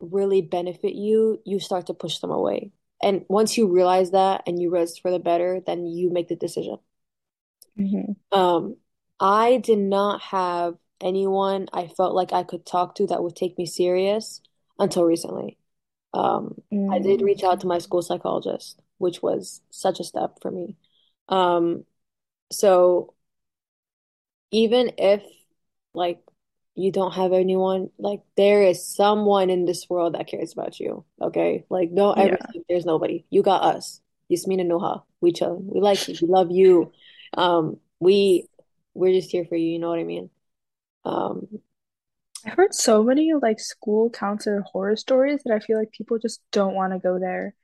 [0.00, 2.72] really benefit you, you start to push them away.
[3.02, 6.36] And once you realize that and you realize for the better, then you make the
[6.36, 6.78] decision.
[7.76, 8.76] hmm Um,
[9.20, 13.58] I did not have anyone I felt like I could talk to that would take
[13.58, 14.40] me serious
[14.78, 15.58] until recently.
[16.14, 20.38] Um, I did mm reach out to my school psychologist, which was such a step
[20.42, 20.76] for me.
[21.28, 21.84] Um,
[22.52, 23.14] so
[24.50, 25.22] even if
[25.94, 26.20] like
[26.76, 31.04] you don't have anyone, like there is someone in this world that cares about you.
[31.20, 31.64] Okay?
[31.70, 32.60] Like don't ever Yeah.
[32.68, 33.24] there's nobody.
[33.30, 34.00] You got us.
[34.28, 35.02] Yasmin and Noha.
[35.20, 35.56] We chill.
[35.60, 36.16] We like you.
[36.22, 36.92] We love you.
[37.36, 38.48] Um, we
[38.94, 40.30] we're just here for you, you know what I mean?
[41.04, 41.48] Um,
[42.46, 46.40] I've heard so many like school counselor horror stories that I feel like people just
[46.52, 47.54] don't want to go there.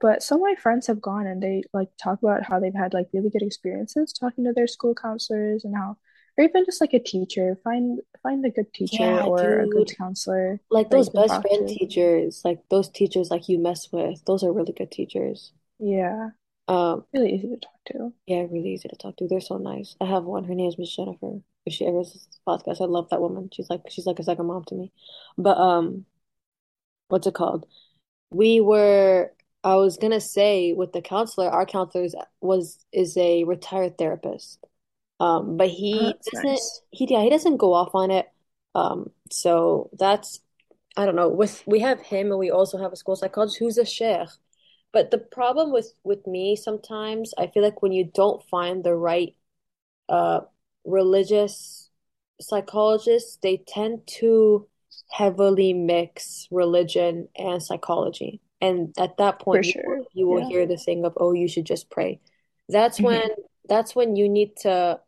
[0.00, 2.92] But some of my friends have gone and they like talk about how they've had
[2.92, 5.96] like really good experiences talking to their school counselors and how,
[6.36, 9.90] or even just like a teacher, find find a good teacher yeah, or a good
[9.96, 11.78] counselor Like those best friend to.
[11.78, 15.52] teachers, like those teachers like you mess with, those are really good teachers.
[15.78, 16.30] Yeah,
[16.68, 18.14] Um, really easy to talk to.
[18.26, 19.28] yeah, really easy to talk to.
[19.28, 19.96] They're so nice.
[20.00, 20.44] I have one.
[20.44, 21.40] Her name is Miss Jennifer.
[21.66, 22.80] if she ever listens to this podcast.
[22.82, 23.50] I love that woman.
[23.52, 24.92] She's like she's like a second mom to me.
[25.38, 26.06] But um,
[27.08, 27.66] what's it called?
[28.30, 29.32] We were.
[29.64, 34.64] I was gonna say with the counselor, our counselor is, was is a retired therapist.
[35.24, 36.44] Um, but Oh, he that's doesn't.
[36.44, 36.82] nice.
[36.90, 38.30] He yeah, he doesn't go off on it.
[38.74, 40.40] Um, so that's
[40.96, 41.28] I don't know.
[41.28, 44.28] With we have him, and we also have a school psychologist who's a sheikh.
[44.92, 48.94] But the problem with with me sometimes, I feel like when you don't find the
[48.96, 49.36] right
[50.08, 50.40] uh
[50.84, 51.90] religious
[52.40, 54.68] psychologists, they tend to
[55.10, 58.40] heavily mix religion and psychology.
[58.60, 60.04] And at that point, you will, sure.
[60.12, 60.44] you will Yeah.
[60.44, 62.20] hear the thing of, "Oh, you should just pray."
[62.68, 63.34] That's when hmm
[63.68, 65.00] that's when you need to.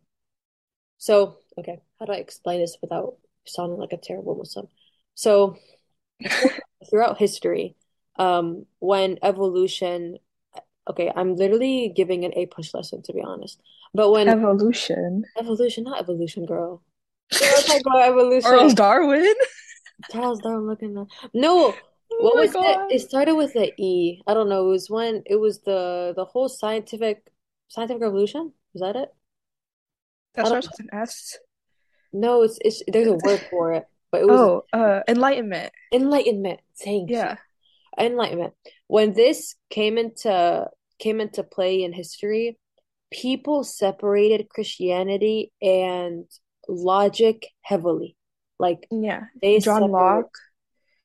[0.99, 4.69] So, okay, how do I explain this without sounding like a terrible Muslim?
[5.15, 5.57] So,
[6.91, 7.77] throughout history,
[8.19, 10.19] um, when evolution,
[10.89, 13.61] okay, I'm literally giving an APUSH lesson to be honest.
[13.95, 15.25] But when Evolution.
[15.39, 16.83] evolution, not evolution, girl.
[17.39, 18.43] Girl, evolution.
[18.43, 19.35] Charles Darwin.
[20.13, 21.75] Charles Darwin looking at no.
[22.13, 22.77] Oh What was it?
[22.77, 22.93] God.
[22.93, 24.23] It started with a E.
[24.27, 24.67] I don't know.
[24.67, 27.31] It was when it was the the whole scientific
[27.69, 28.53] scientific revolution.
[28.75, 29.13] Is that it?
[30.37, 31.39] That I don't starts with an S.
[32.13, 32.43] know.
[32.43, 35.73] It's it's there's a word for it, but it was Oh, uh, enlightenment.
[35.93, 36.61] enlightenment.
[36.83, 37.17] Thank you.
[37.17, 37.37] Yeah.
[37.99, 38.53] Enlightenment.
[38.87, 40.69] When this came into
[40.99, 42.59] came into play in history,
[43.11, 46.25] people separated Christianity and
[46.69, 48.17] logic heavily.
[48.59, 49.25] Like Yeah.
[49.41, 49.91] they John separate.
[49.93, 50.39] Locke,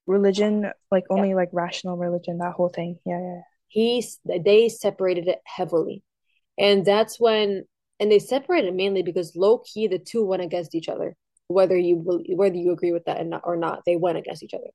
[0.08, 3.00] religion, like Yeah, only like rational religion, that whole thing.
[3.06, 3.42] Yeah, yeah.
[3.68, 6.04] he they separated it heavily,
[6.58, 7.66] and that's when
[8.02, 11.16] and they separated mainly because low key the two went against each other.
[11.48, 11.98] Whether you
[12.30, 14.72] whether you agree with that or not, they went against each other.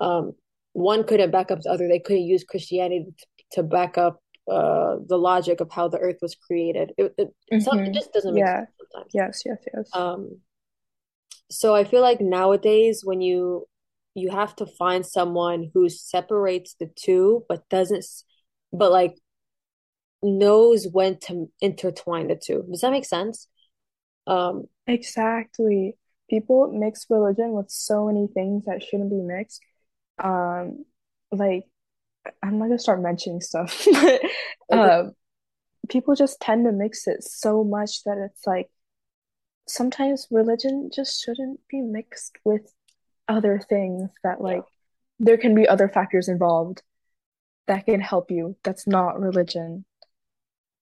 [0.00, 0.32] Um,
[0.72, 1.88] one couldn't back up the other.
[1.88, 3.14] They couldn't use Christianity
[3.52, 6.92] to, back up uh, the logic of how the earth was created.
[6.96, 9.10] It, it, so, it just doesn't make sense sometimes.
[9.14, 9.90] Yes, yes, yes.
[9.92, 10.38] Um,
[11.50, 13.66] so I feel like nowadays when you
[14.14, 18.04] you have to find someone who separates the two, but doesn't,
[18.72, 19.14] but like
[20.22, 22.64] knows when to intertwine the two.
[22.70, 23.48] Does that make sense?
[24.26, 25.96] Um, Exactly.
[26.30, 29.60] People mix religion with so many things that shouldn't be mixed.
[30.22, 30.84] Um,
[31.30, 31.64] like
[32.42, 33.86] I'm not gonna start mentioning stuff,
[34.68, 35.12] but um,
[35.88, 38.70] people just tend to mix it so much that it's like
[39.66, 42.72] sometimes religion just shouldn't be mixed with
[43.28, 44.64] other things that yeah, like
[45.18, 46.82] there can be other factors involved
[47.66, 48.56] that can help you.
[48.64, 49.84] That's not religion.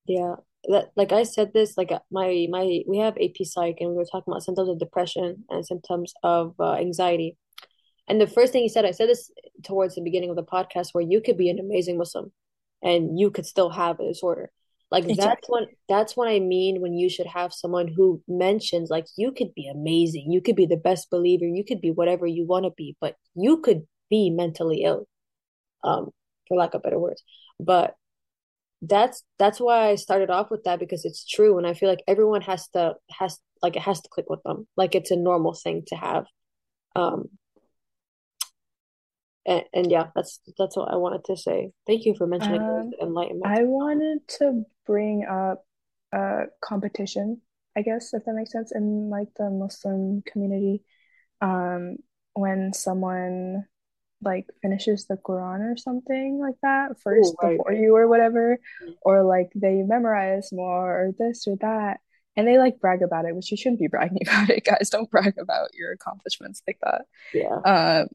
[0.07, 0.37] Yeah.
[0.69, 3.97] That, like I said this, like uh, my my we have AP Psych and we
[3.97, 7.37] were talking about symptoms of depression and symptoms of uh, anxiety.
[8.09, 9.31] And the first thing he said, I said this
[9.65, 12.33] towards the beginning of the podcast, where you could be an amazing Muslim
[12.83, 14.51] and you could still have a disorder.
[14.91, 19.07] Like that's when that's what I mean when you should have someone who mentions like
[19.17, 22.47] you could be amazing, you could be the best believer, you could be whatever you
[22.47, 25.09] want to be, but you could be mentally ill,
[25.83, 26.11] um,
[26.47, 27.25] for lack of better words.
[27.59, 27.97] But
[28.89, 32.05] that's that's why I started off with that because it's true, and I feel like
[32.07, 35.55] everyone has to has like it has to click with them, like it's a normal
[35.55, 36.27] thing to have.
[36.95, 37.29] Um,
[39.45, 41.73] and, and yeah, that's that's what I wanted to say.
[41.87, 43.47] Thank you for mentioning Um, enlightenment.
[43.47, 45.65] I wanted to bring up
[46.13, 47.41] a competition,
[47.77, 50.83] I guess, if that makes sense, in like the Muslim community.
[51.41, 51.99] Um,
[52.35, 53.65] when someone
[54.23, 58.59] like finishes the Quran or something like that first right, before you or whatever,
[59.03, 62.01] or like they memorize more or this or that,
[62.37, 64.91] and they like brag about it, which you shouldn't be bragging about it, guys.
[64.91, 67.03] Don't brag about your accomplishments like that.
[67.33, 68.09] yeah, Um,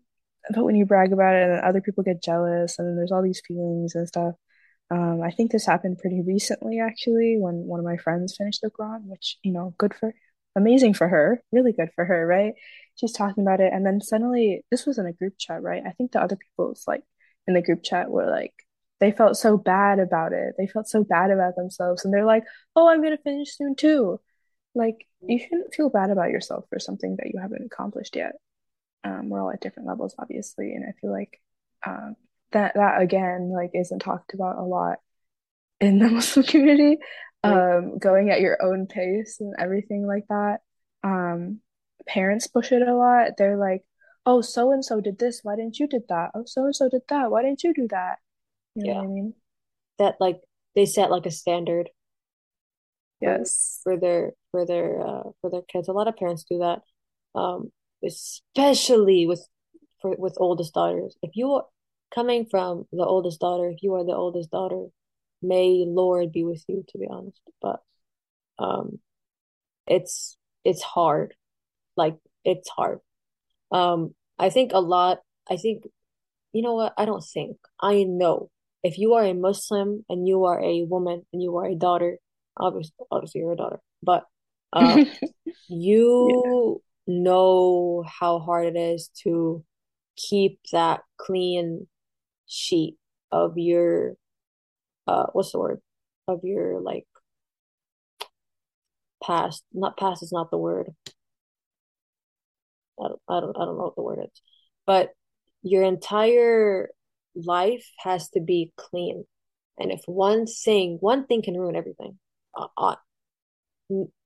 [0.54, 3.12] but when you brag about it and then other people get jealous and then there's
[3.12, 4.36] all these feelings and stuff.
[4.90, 8.70] Um, I think this happened pretty recently actually when one of my friends finished the
[8.70, 10.14] Quran, which, you know, good for
[10.56, 12.54] amazing for her, really good for her, right?
[12.96, 15.84] She's talking about it and then suddenly this was in a group chat, right?
[15.86, 17.04] I think the other people's like
[17.48, 18.54] in the group chat were like
[19.00, 20.54] they felt so bad about it.
[20.58, 22.44] They felt so bad about themselves and they're like,
[22.76, 24.20] "Oh, I'm gonna finish soon too."
[24.76, 28.34] Like you shouldn't feel bad about yourself for something that you haven't accomplished yet.
[29.04, 31.42] Um, we're all at different levels, obviously, and I feel like
[31.86, 32.16] um,
[32.52, 35.00] that that again like isn't talked about a lot
[35.80, 36.98] in the Muslim community.
[37.44, 40.60] Um, going at your own pace and everything like that.
[41.04, 41.60] Um,
[42.08, 43.32] parents push it a lot.
[43.38, 43.84] They're like,
[44.26, 45.42] "Oh, so and so did this.
[45.44, 46.32] Why didn't you did that?
[46.36, 47.32] Oh, so and so did that.
[47.32, 48.20] Why didn't you do that?"
[48.76, 48.98] You know yeah.
[49.00, 49.34] what I mean?
[50.00, 50.42] That like
[50.76, 51.90] they set like a standard
[53.22, 53.80] Yes.
[53.84, 55.88] for their for their uh for their kids.
[55.88, 56.82] A lot of parents do that,
[57.36, 57.72] um,
[58.04, 59.48] especially with
[60.02, 61.16] for with oldest daughters.
[61.22, 61.66] If you are
[62.14, 64.88] coming from the oldest daughter, if you are the oldest daughter,
[65.42, 67.42] may Lord be with you, to be honest.
[67.62, 67.82] But
[68.60, 69.00] um,
[69.88, 71.36] it's it's hard.
[71.98, 73.00] Like it's hard.
[73.72, 75.84] Um, I think a lot, I think,
[76.54, 76.94] you know what?
[76.98, 77.58] I don't think.
[77.82, 78.50] I know
[78.84, 82.18] if you are a Muslim and you are a woman and you are a daughter,
[82.58, 84.26] obviously, obviously you're a daughter, but
[84.74, 85.06] uh, Yeah.
[85.70, 89.64] you know how hard it is to
[90.16, 91.88] keep that clean
[92.48, 92.98] sheet
[93.32, 94.16] of your
[95.08, 95.82] uh what's the word
[96.28, 97.08] of your like
[99.24, 100.94] past not past is not the word
[103.02, 104.42] I don't, I don't I don't know what the word is.
[104.86, 105.10] But
[105.64, 106.90] your entire
[107.36, 109.26] life has to be clean.
[109.80, 112.20] And if one thing one thing can ruin everything
[112.56, 112.96] uh, uh,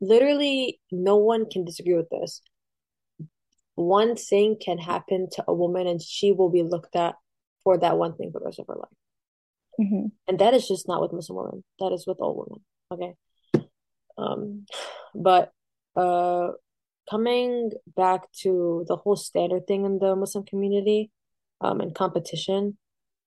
[0.01, 2.41] literally no one can disagree with this.
[3.75, 7.15] One thing can happen to a woman and she will be looked at
[7.63, 8.89] for that one thing for the rest of her life.
[9.77, 11.63] Hmm and that is just not with Muslim women.
[11.79, 12.63] That is with all women.
[12.91, 13.13] Okay.
[14.17, 14.65] Um
[15.15, 15.51] but
[15.95, 16.51] uh
[17.09, 21.11] coming back to the whole standard thing in the Muslim community,
[21.61, 22.77] um, and competition,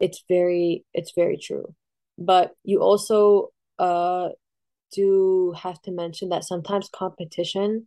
[0.01, 1.75] it's very it's very true.
[2.19, 4.31] But you also uh
[4.93, 7.87] do have to mention that sometimes competition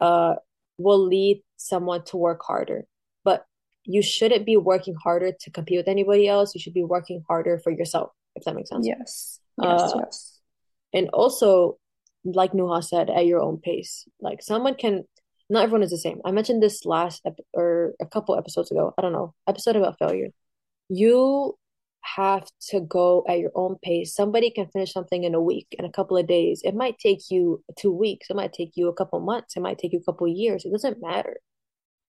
[0.00, 0.34] uh
[0.78, 2.86] will lead someone to work harder.
[3.24, 3.44] But
[3.84, 6.54] you shouldn't be working harder to compete with anybody else.
[6.54, 8.86] You should be working harder for yourself, if that makes sense.
[8.86, 9.40] Yes.
[9.62, 9.92] Yes.
[9.92, 10.38] Uh Yes.
[10.92, 11.78] and also,
[12.24, 14.06] like Nuha said, at your own pace.
[14.20, 15.04] Like someone can,
[15.50, 16.20] not everyone is the same.
[16.24, 18.94] I mentioned this last ep or a couple episodes ago.
[18.98, 20.28] I don't know, episode about failure.
[20.88, 21.58] You
[22.02, 24.14] have to go at your own pace.
[24.14, 26.62] Somebody can finish something in a week, in a couple of days.
[26.64, 28.28] It might take you two weeks.
[28.30, 29.56] It might take you a couple months.
[29.56, 30.64] It might take you a couple years.
[30.64, 31.38] It doesn't matter.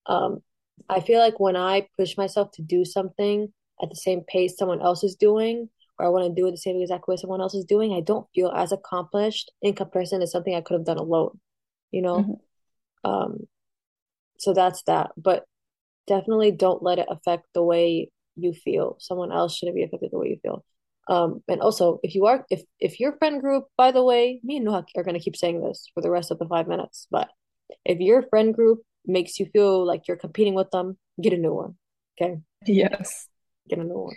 [0.07, 0.43] Um,
[0.89, 4.83] I feel like when I push myself to do something at the same pace someone
[4.83, 7.55] else is doing, or I want to do it the same exact way someone else
[7.55, 10.99] is doing, I don't feel as accomplished in comparison to something I could have done
[10.99, 11.41] alone,
[11.91, 12.31] you know?
[12.31, 12.48] hmm
[13.05, 13.47] Um,
[14.39, 15.11] so that's that.
[15.17, 15.45] But
[16.07, 18.97] definitely don't let it affect the way you feel.
[19.01, 20.65] Someone else shouldn't be affected the way you feel.
[21.09, 24.59] Um, and also if you are if if your friend group, by the way, me
[24.59, 27.29] and Nuha are gonna keep saying this for the rest of the five minutes, but
[27.85, 31.55] if your friend group makes you feel like you're competing with them, get a new
[31.55, 31.77] one.
[32.21, 32.39] Okay?
[32.67, 33.27] Yes.
[33.69, 34.17] Get a new one.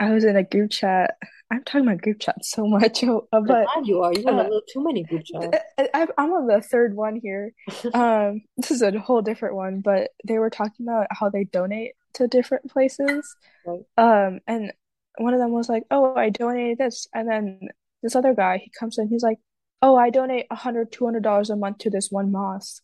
[0.00, 1.16] I was in a group chat.
[1.50, 4.12] I'm talking about group chat so much, uh, but you are.
[4.12, 5.58] You in a uh, little too many group chats.
[5.78, 7.52] I, I'm on the third one here.
[7.94, 11.92] Um, this is a whole different one, but they were talking about how they donate
[12.14, 13.36] to different places.
[13.66, 13.80] Right.
[13.98, 14.72] Um, and
[15.18, 17.68] one of them was like, "Oh, I donated this," and then
[18.02, 19.38] this other guy, he comes in, he's like,
[19.82, 22.82] "Oh, I donate a hundred, two hundred dollars a month to this one mosque,"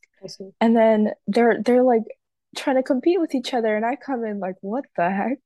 [0.61, 2.05] and then they're they're like
[2.57, 5.39] trying to compete with each other, and I come in like, "What the heck?"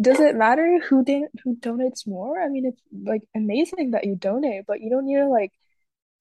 [0.00, 2.40] Does it matter who did who donates more?
[2.42, 5.52] I mean, it's like amazing that you donate, but you don't need to like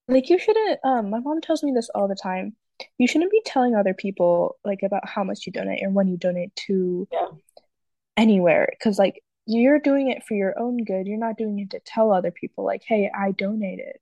[0.08, 2.56] like you shouldn't um my mom tells me this all the time.
[2.98, 6.18] You shouldn't be telling other people like about how much you donate or when you
[6.18, 7.28] donate to Yeah.
[8.18, 11.08] anywhere because like you're doing it for your own good.
[11.08, 13.98] You're not doing it to tell other people like, "Hey, I donated."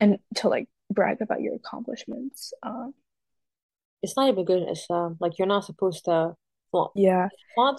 [0.00, 2.52] And to like brag about your accomplishments.
[2.62, 2.94] Um
[4.02, 5.16] It's not even good in Islam.
[5.20, 6.36] Like you're not supposed to
[6.74, 7.28] flaunt, yeah.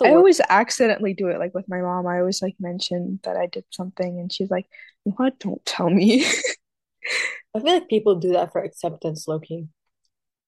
[0.01, 2.08] I always accidentally do it like with my mom.
[2.08, 4.67] I always like mention that I did something and she's like,
[5.03, 5.39] "What?
[5.39, 6.25] Don't tell me."
[7.55, 9.67] I feel like people do that for acceptance, low-key.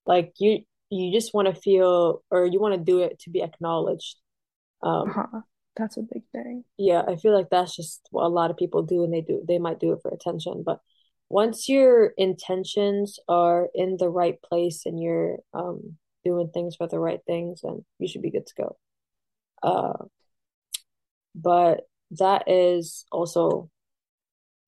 [0.06, 3.42] Like you you just want to feel or you want to do it to be
[3.42, 4.16] acknowledged.
[4.82, 5.40] Um, Uh-huh.
[5.76, 6.64] That's a big thing.
[6.76, 9.44] yeah, I feel like that's just what a lot of people do and they do
[9.46, 10.80] they might do it for attention, but
[11.30, 15.96] once your intentions are in the right place and you're um
[16.28, 18.76] doing things for the right things, then you should be good to go.
[19.62, 20.04] Uh,
[21.34, 23.70] but that is also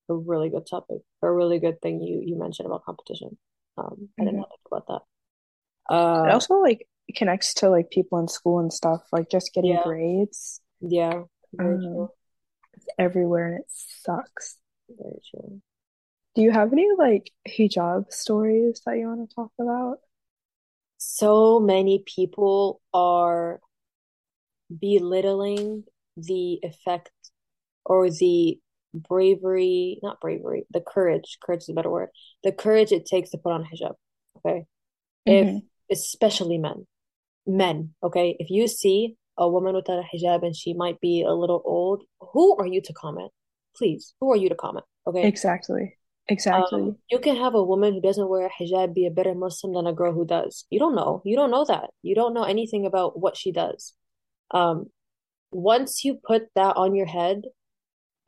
[0.09, 3.39] a really good topic, a really good thing you you mentioned about competition.
[3.79, 4.37] Um, I did Mhm.
[4.37, 5.95] not think about that.
[6.25, 9.71] It Uh, also like connects to like people in school and stuff, like just getting
[9.71, 10.61] yeah, grades.
[10.81, 12.11] yeah, very true, Um,
[12.75, 14.59] it's everywhere and it sucks.
[14.89, 15.61] very true.
[16.35, 19.99] Do you have any like hijab stories that you want to talk about?
[21.03, 23.61] So many people are
[24.79, 25.85] belittling
[26.17, 27.11] the effect
[27.87, 28.59] or the
[28.95, 32.11] bravery, not bravery, the courage, courage is a better word,
[32.45, 33.95] the courage it takes to put on hijab.
[34.39, 34.67] Okay.
[35.27, 35.59] If, hmm
[35.91, 36.87] especially men,
[37.47, 41.33] men, okay, if you see a woman without a hijab and she might be a
[41.33, 43.33] little old, who are you to comment?
[43.75, 44.85] Please, who are you to comment?
[45.07, 45.27] Okay.
[45.27, 45.99] Exactly.
[46.31, 46.95] Um, Exactly.
[47.11, 49.87] you can have a woman who doesn't wear a hijab be a better Muslim than
[49.87, 50.65] a girl who does.
[50.71, 51.23] You don't know.
[51.25, 51.91] You don't know that.
[52.03, 53.95] You don't know anything about what she does.
[54.53, 54.87] Um,
[55.51, 57.43] once you put that on your head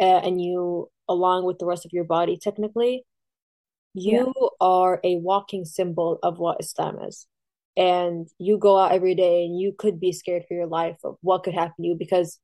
[0.01, 3.05] uh, and you, along with the rest of your body, technically,
[3.95, 4.25] Yeah.
[4.25, 7.27] you are a walking symbol of what Islam is.
[7.77, 11.17] And you go out every day and you could be scared for your life of
[11.23, 12.39] what could happen to you because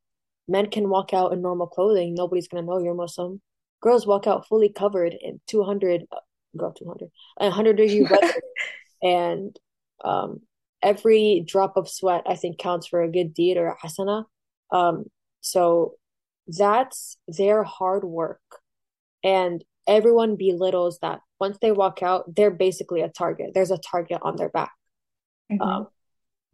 [0.46, 2.14] men can walk out in normal clothing.
[2.14, 3.40] Nobody's going to know you're Muslim.
[3.80, 6.16] Girls walk out fully covered in 200, uh,
[6.56, 8.42] girl, 200, 100 degree weather.
[9.02, 9.56] And
[10.04, 10.40] um,
[10.82, 14.24] every drop of sweat, I think, counts for a good deed or a hasana.
[14.72, 15.06] Um,
[15.40, 15.94] so
[16.48, 18.40] that's their hard work.
[19.24, 21.20] And everyone belittles that.
[21.40, 23.50] Once they walk out, they're basically a target.
[23.54, 24.72] There's a target on their back.
[25.50, 25.88] hmm Um,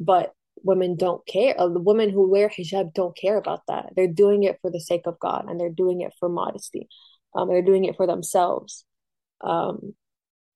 [0.00, 1.54] but women don't care.
[1.58, 3.92] Uh, the women who wear hijab don't care about that.
[3.96, 6.88] They're doing it for the sake of God and they're doing it for modesty.
[7.34, 8.84] Um, they're doing it for themselves.
[9.40, 9.94] Um,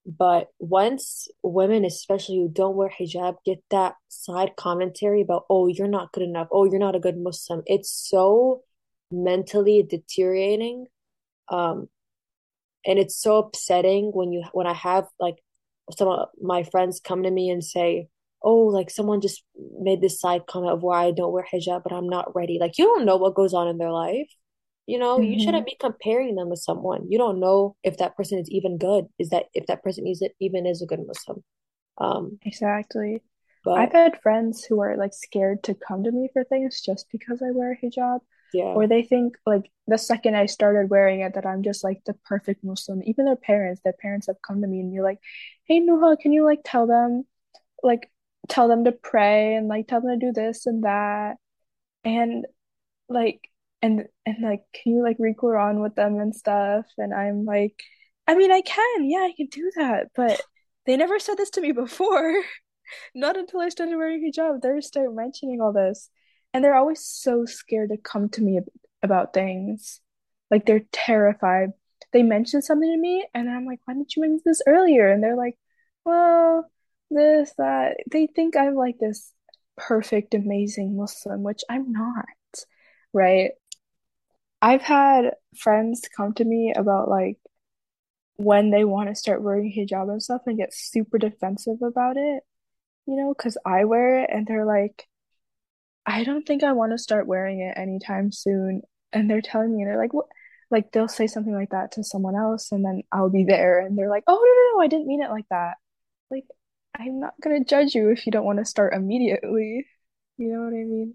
[0.06, 5.86] but once women, especially who don't wear hijab, get that side commentary about, oh, you're
[5.86, 6.48] not good enough.
[6.50, 7.62] Oh, you're not a good Muslim.
[7.66, 8.62] It's so
[9.10, 10.86] mentally deteriorating.
[11.50, 11.88] Um,
[12.86, 15.36] and it's so upsetting when you when I have like
[15.96, 18.08] some of my friends come to me and say,
[18.42, 19.42] "Oh, like someone just
[19.80, 22.78] made this side comment of why I don't wear hijab, but I'm not ready." Like
[22.78, 24.30] you don't know what goes on in their life.
[24.88, 27.06] You know, you hmm shouldn't be comparing them with someone.
[27.10, 29.06] You don't know if that person is even good.
[29.20, 31.44] Is that if that person is it even is a good Muslim?
[31.98, 33.22] Um, Exactly.
[33.74, 37.42] I've had friends who are like scared to come to me for things just because
[37.42, 38.20] I wear a hijab,
[38.52, 42.02] yeah, or they think like the second I started wearing it that I'm just like
[42.04, 43.02] the perfect Muslim.
[43.04, 45.20] Even their parents, their parents have come to me and you're like,
[45.64, 47.24] "Hey, Nuha, can you like tell them
[47.82, 48.10] like
[48.48, 51.38] tell them to pray and like tell them to do this and that?"
[52.04, 52.46] And
[53.08, 53.47] like
[53.82, 56.86] and and like can you like read Quran with them and stuff?
[56.98, 57.82] And I'm like,
[58.26, 59.08] I mean, I can.
[59.10, 60.40] Yeah, I can do that, but
[60.86, 62.34] they never said this to me before.
[63.14, 66.10] Not until I started wearing hijab, they're start mentioning all this.
[66.54, 68.60] And they're always so scared to come to me
[69.02, 70.00] about things.
[70.50, 71.70] Like they're terrified.
[72.12, 75.10] They mention something to me, and I'm like, why didn't you mention this earlier?
[75.10, 75.58] And they're like,
[76.04, 76.70] well,
[77.10, 77.98] this, that.
[78.10, 79.32] They think I'm like this
[79.76, 82.24] perfect, amazing Muslim, which I'm not,
[83.12, 83.50] right?
[84.60, 87.38] I've had friends come to me about like
[88.36, 92.42] when they want to start wearing hijab and stuff and get super defensive about it
[93.06, 95.08] you know, because I wear it and they're like,
[96.06, 98.82] I don't think I want to start wearing it anytime soon.
[99.12, 100.26] And they're telling me, and they're like, what?
[100.70, 103.96] Like they'll say something like that to someone else, and then I'll be there, and
[103.96, 105.76] they're like, oh, no, no, no, I didn't mean it like that.
[106.30, 106.44] Like,
[106.98, 109.86] I'm not gonna judge you if you don't want to start immediately.
[110.38, 111.14] You know what I mean?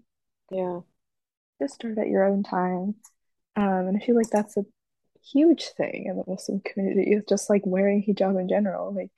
[0.50, 0.80] yeah,
[1.60, 2.94] Just start at your own time.
[3.56, 4.64] Um, and I feel like that's a
[5.22, 8.94] huge thing in the Muslim community, is just like wearing hijab in general.
[8.94, 9.12] Like,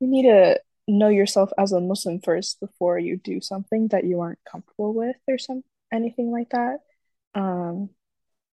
[0.00, 4.20] you need to know yourself as a Muslim first before you do something that you
[4.20, 5.62] aren't comfortable with or some
[5.92, 6.78] anything like that.
[7.34, 7.90] Um,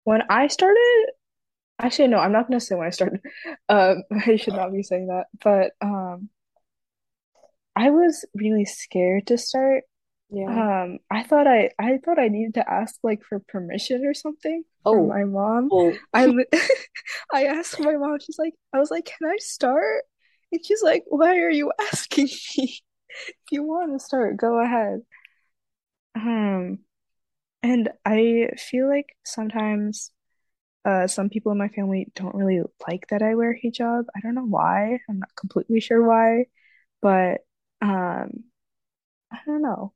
[0.04, 1.06] when I started,
[1.78, 3.20] actually no, I'm not gonna say when I started.
[3.68, 6.28] Um, I should not be saying that, but um,
[7.76, 9.84] I was really scared to start.
[10.30, 10.60] Yeah.
[10.60, 14.64] Um, I thought I I thought I needed to ask like for permission or something
[14.90, 15.72] from Oh, my mom.
[15.72, 16.26] oh, I
[17.32, 20.04] I asked my mom, she's like, I was like, can I start?
[20.52, 22.26] And she's like, why are you asking
[22.58, 22.80] me?
[23.28, 25.02] If you want to start, go ahead.
[26.14, 26.80] Um,
[27.62, 30.12] and I feel like sometimes
[30.86, 34.04] uh some people in my family don't really like that I wear hijab.
[34.16, 35.00] I don't know why.
[35.08, 36.46] I'm not completely sure why,
[37.02, 37.42] but
[37.82, 38.44] um
[39.32, 39.92] I don't know.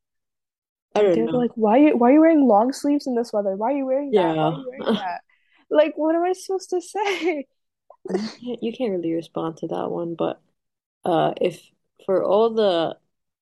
[0.95, 1.33] I Like don't they're know.
[1.33, 3.57] like, why you why are you wearing long sleeves in this weather?
[3.57, 4.39] Why are you wearing that?
[4.39, 4.53] Are Yeah.
[4.53, 5.23] you wearing that?
[5.71, 7.47] Like, what am I supposed to say?
[8.41, 10.41] You can't, really respond to that one, but
[11.05, 11.63] uh, if
[12.07, 12.97] for all the,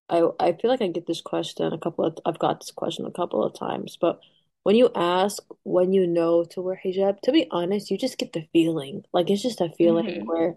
[0.08, 3.06] I I feel like I get this question a couple of, I've got this question
[3.06, 4.20] a couple of times, but
[4.64, 8.32] when you ask when you know to wear hijab, to be honest, you just get
[8.32, 9.04] the feeling.
[9.12, 10.56] Like it's just a feeling hmm where,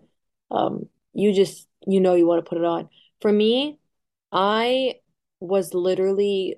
[0.52, 2.90] um, you just you know you want to put it on.
[3.22, 3.80] For me,
[4.32, 4.96] I
[5.40, 6.58] was literally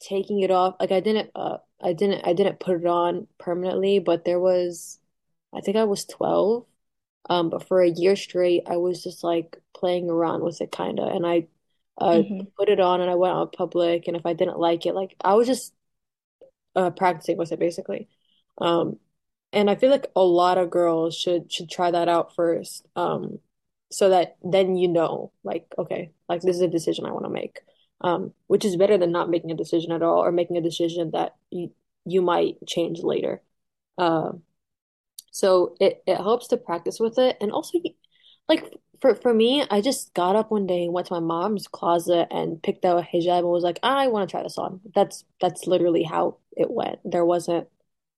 [0.00, 0.76] taking it off.
[0.80, 4.98] Like I didn't, uh, I didn't, I didn't put it on permanently, but there was,
[5.54, 6.66] I think I was 12.
[7.30, 10.98] Um, but for a year straight, I was just like playing around with it kind
[11.00, 11.08] of.
[11.14, 11.48] And I
[11.98, 14.08] uh hmm put it on and I went out public.
[14.08, 15.74] And if I didn't like it, like I was just
[16.76, 18.08] uh practicing with it basically.
[18.60, 18.98] Um,
[19.52, 22.86] and I feel like a lot of girls should should try that out first.
[22.96, 23.38] Um,
[23.90, 27.30] so that then you know, like, okay, like this is a decision I want to
[27.30, 27.60] make.
[28.00, 31.10] Um, which is better than not making a decision at all or making a decision
[31.12, 31.72] that you
[32.04, 33.42] you might change later.
[33.98, 34.42] Um,
[35.32, 37.78] so it it helps to practice with it, and also
[38.48, 41.68] like for for me, I just got up one day and went to my mom's
[41.68, 44.80] closet and picked out a hijab and was like, I want to try this on.
[44.94, 47.00] That's that's literally how it went.
[47.04, 47.68] There wasn't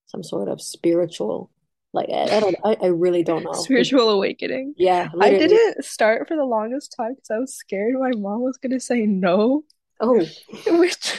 [0.07, 1.51] some sort of spiritual.
[1.93, 3.53] Like I, I don't I, I really don't know.
[3.53, 4.75] Spiritual awakening.
[4.77, 8.59] yeah, I didn't start for the longest time because I was scared my mom was
[8.59, 9.65] gonna say no,
[10.01, 10.25] Oh,
[10.67, 11.19] which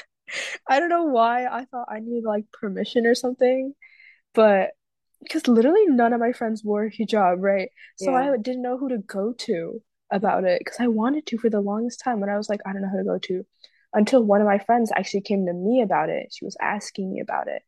[0.68, 3.74] I don't know why I thought I needed like permission or something,
[4.34, 4.70] but
[5.22, 7.70] because literally none of my friends wore hijab, right?
[7.96, 8.32] So yeah.
[8.32, 11.60] I didn't know who to go to about it because I wanted to for the
[11.60, 13.46] longest time, and I was like, I don't know who to go to
[13.94, 16.28] until one of my friends actually came to me about it.
[16.32, 17.62] She was asking me about it.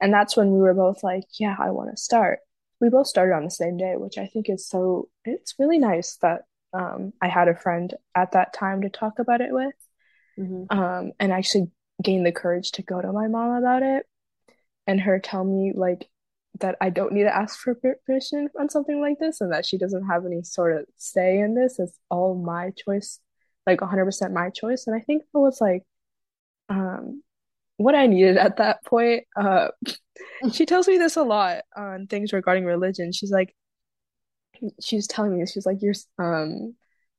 [0.00, 2.40] And that's when we were both like, yeah, I want to start.
[2.80, 6.16] We both started on the same day, which I think is so, it's really nice
[6.22, 6.42] that
[6.72, 9.74] um, I had a friend at that time to talk about it with
[10.36, 11.70] hmm um, and actually
[12.02, 14.06] gain the courage to go to my mom about it
[14.86, 16.08] and her tell me like
[16.60, 17.76] that I don't need to ask for
[18.06, 21.54] permission on something like this and that she doesn't have any sort of say in
[21.54, 21.78] this.
[21.78, 23.20] It's all my choice,
[23.66, 24.86] like 100% my choice.
[24.86, 25.84] And I think that was like
[26.68, 27.22] um,
[27.78, 29.24] what I needed at that point.
[29.36, 29.68] Uh,
[30.52, 33.12] she tells me this a lot on things regarding religion.
[33.12, 33.54] She's like,
[34.82, 36.74] she's telling me, she's like, you're, um,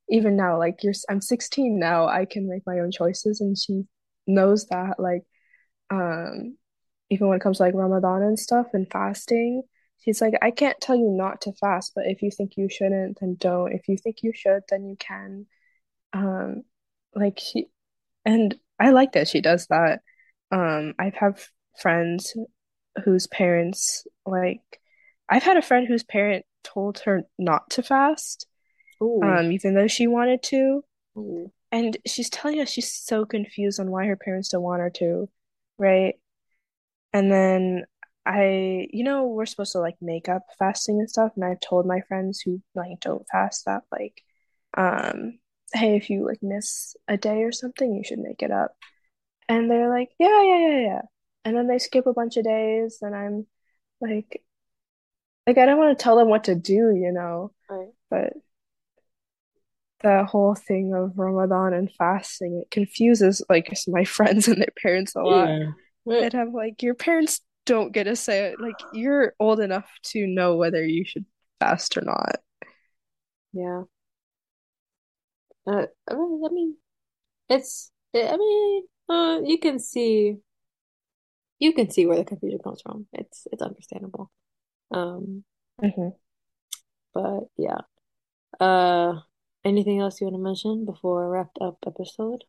[0.09, 3.41] even now, like you're, I'm 16 now, I can make my own choices.
[3.41, 3.83] And she
[4.27, 5.23] knows that, like,
[5.89, 6.57] um,
[7.09, 9.63] even when it comes to like Ramadan and stuff and fasting,
[10.03, 13.19] she's like, I can't tell you not to fast, but if you think you shouldn't,
[13.19, 13.71] then don't.
[13.71, 15.45] If you think you should, then you can.
[16.13, 16.63] Um,
[17.15, 17.67] like she,
[18.25, 20.01] and I like that she does that.
[20.51, 21.47] Um, I've have
[21.79, 22.35] friends
[23.03, 24.61] whose parents like
[25.29, 28.47] I've had a friend whose parent told her not to fast,
[29.01, 29.21] Ooh.
[29.23, 30.83] um, even though she wanted to.
[31.17, 31.51] Ooh.
[31.71, 35.29] And she's telling us she's so confused on why her parents don't want her to,
[35.77, 36.15] right?
[37.13, 37.85] And then
[38.25, 41.85] I, you know, we're supposed to like make up fasting and stuff, and I've told
[41.85, 44.21] my friends who like don't fast that like,
[44.75, 45.39] um,
[45.73, 48.71] hey, if you like miss a day or something, you should make it up.
[49.49, 51.01] And they're like, yeah, yeah, yeah, yeah.
[51.43, 53.47] And then they skip a bunch of days, and I'm
[54.01, 54.43] like,
[55.47, 57.89] like I don't want to tell them what to do, you know, Right.
[58.09, 58.33] but
[60.01, 65.15] the whole thing of Ramadan and fasting, it confuses like my friends and their parents
[65.15, 65.49] a lot.
[65.49, 65.71] Yeah.
[66.05, 66.23] Right.
[66.23, 68.59] And I'm like, your parents don't get to say it.
[68.59, 71.25] Like, you're old enough to know whether you should
[71.59, 72.37] fast or not.
[73.53, 73.83] Yeah.
[75.67, 76.75] Uh, I mean, I mean,
[77.49, 77.91] it's.
[78.15, 80.37] I mean, uh, you can see
[81.59, 83.07] you can see where the confusion comes from.
[83.13, 84.31] It's it's understandable.
[84.91, 85.43] Um,
[85.81, 86.09] hmm
[87.13, 87.81] but yeah.
[88.59, 89.19] Uh,
[89.63, 92.43] anything else you want to mention before wrapped up episode?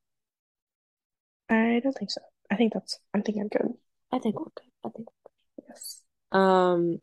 [1.48, 2.20] I don't think so.
[2.50, 3.74] I think that's, I think I'm good.
[4.12, 4.70] I think we're good.
[4.84, 5.08] I think.
[5.08, 5.68] We're good.
[5.68, 6.02] Yes.
[6.32, 7.00] Um,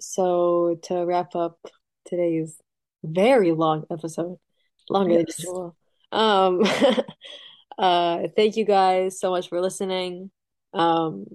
[0.00, 1.58] so to wrap up
[2.04, 2.60] today's
[3.02, 4.38] very long episode,
[4.88, 5.76] longer than usual.
[6.12, 6.62] Um,
[7.78, 10.30] uh, thank you guys so much for listening.
[10.74, 11.26] Um,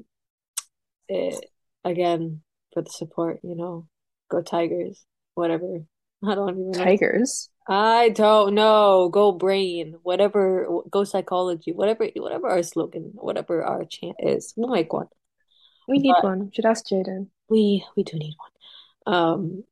[1.08, 1.46] it,
[1.84, 2.42] again
[2.74, 3.88] for the support, you know,
[4.30, 5.86] go Tigers, whatever.
[6.26, 6.84] I don't even know.
[6.84, 7.50] Tigers.
[7.68, 9.10] I don't know.
[9.10, 10.68] Go brain, whatever.
[10.90, 12.08] Go psychology, whatever.
[12.16, 15.08] Whatever our slogan, whatever our chant is, we'll make one.
[15.88, 16.52] We need But one.
[16.54, 17.28] Should ask Jaden.
[17.50, 18.36] we we do need
[19.06, 19.16] one.
[19.16, 19.64] Um.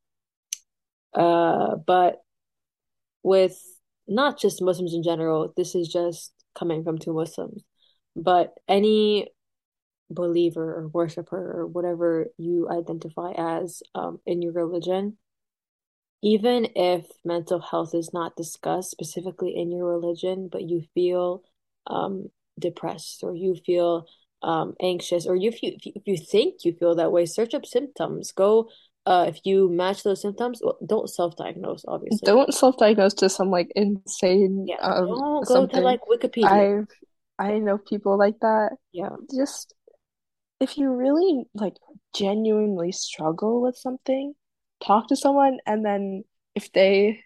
[1.13, 1.75] Uh.
[1.75, 2.21] But
[3.23, 3.57] with
[4.07, 7.63] not just Muslims in general, this is just coming from two Muslims,
[8.15, 9.29] but any
[10.09, 15.17] believer or worshiper or whatever you identify as um, in your religion,
[16.21, 21.43] even if mental health is not discussed specifically in your religion, but you feel
[21.87, 22.27] um,
[22.59, 24.05] depressed or you feel
[24.43, 28.31] um, anxious or if you if you think you feel that way, search up symptoms.
[28.31, 28.69] Go
[29.05, 32.27] uh, if you match those symptoms, well, don't self-diagnose, obviously.
[32.27, 36.47] Don't self-diagnose to some like insane Yeah, um don't go to like Wikipedia.
[36.47, 36.87] I've
[37.39, 38.71] I know people like that.
[38.91, 39.73] Yeah, Just
[40.59, 41.75] if you really like
[42.15, 44.35] genuinely struggle with something,
[44.83, 46.23] talk to someone and then
[46.55, 47.21] if they,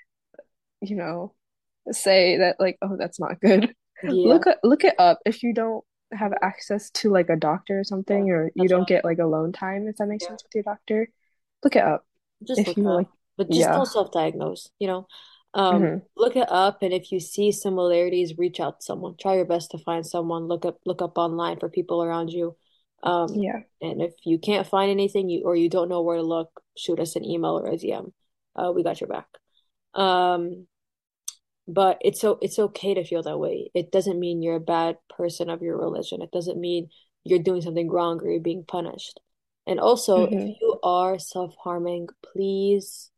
[0.81, 1.33] you know,
[1.91, 5.19] say that like, oh, that's not good, yeah, look look it up.
[5.25, 8.23] If you don't have access to like a doctor or yeah.
[8.23, 10.55] something, or you don't what get like alone time, if that makes Yeah, sense with
[10.55, 11.09] your doctor,
[11.65, 12.05] look it up.
[12.43, 15.07] just If look it you like, up, but just don't self-diagnose, you know.
[15.53, 19.15] Um, hmm look it up, and if you see similarities, reach out to someone.
[19.19, 20.47] Try your best to find someone.
[20.47, 22.55] Look up, look up online for people around you.
[23.03, 23.63] Um, Yeah.
[23.81, 26.99] and if you can't find anything, you or you don't know where to look, shoot
[26.99, 28.13] us an email or a DM.
[28.55, 29.27] Uh, we got your back.
[29.95, 30.67] Um,
[31.67, 33.71] but it's so it's okay to feel that way.
[33.73, 36.21] It doesn't mean you're a bad person of your religion.
[36.21, 36.89] It doesn't mean
[37.23, 39.19] you're doing something wrong or you're being punished.
[39.67, 43.11] And also, if hmm you are self-harming, please,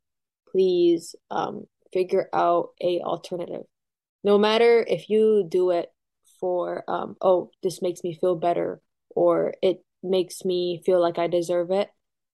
[0.50, 3.64] please, um, figure out a alternative.
[4.24, 5.92] No matter if you do it
[6.40, 8.80] for, um, oh, this makes me feel better
[9.10, 11.90] or it makes me feel like I deserve it.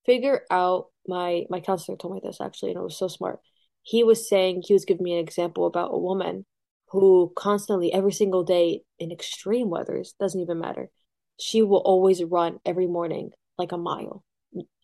[0.07, 3.41] figure out my my counselor told me this actually, and it was so smart.
[3.83, 6.47] He was saying he was giving me an example about a woman
[6.89, 10.91] who constantly, every single day in extreme weathers, doesn't even matter.
[11.39, 14.25] She will always run every morning like a mile.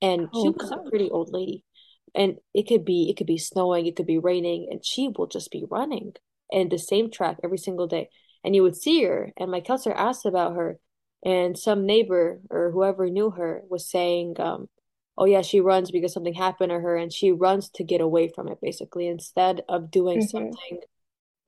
[0.02, 1.64] And she Oh was a pretty old lady.
[2.14, 5.26] And it could be it could be snowing, it could be raining, and she will
[5.28, 6.14] just be running
[6.52, 8.10] and the same track every single day.
[8.44, 10.78] And you would see her, and my counselor asked about her,
[11.24, 14.68] and some neighbor or whoever knew her was saying, um,
[15.18, 18.28] oh yeah, she runs because something happened to her, and she runs to get away
[18.34, 20.80] from it, basically, instead of doing hmm something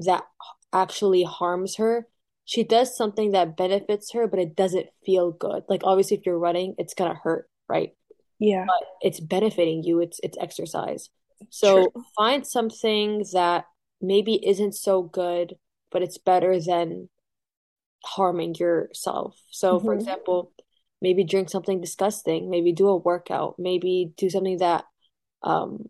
[0.01, 0.25] that
[0.73, 2.07] actually harms her.
[2.45, 5.65] She does something that benefits her, but it doesn't feel good.
[5.69, 7.95] Like obviously if you're running, it's gonna hurt, right?
[8.39, 10.01] Yeah, But it's benefiting you.
[10.01, 11.11] It's it's exercise.
[11.63, 11.87] true.
[11.91, 13.67] So find something that
[14.01, 15.57] maybe isn't so good,
[15.91, 17.09] but it's better than
[18.05, 19.41] harming yourself.
[19.51, 20.53] So for hmm example,
[21.01, 24.85] maybe drink something disgusting, maybe do a workout, maybe do something that
[25.43, 25.87] um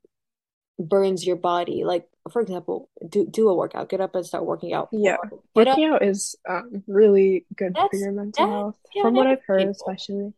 [0.79, 1.85] burns your body.
[1.85, 5.17] Like for example, do do a workout, get up and start working out, Yeah.
[5.55, 5.77] get up.
[5.77, 9.59] Working out is um, really good for your mental health, Yeah, from what I've heard,
[9.59, 9.89] painful.
[9.89, 10.33] especially.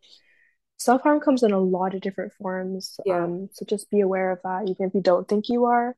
[0.77, 2.99] Self-harm comes in a lot of different forms.
[3.07, 5.97] Yeah, Um, so just be aware of that, even if you don't think you are,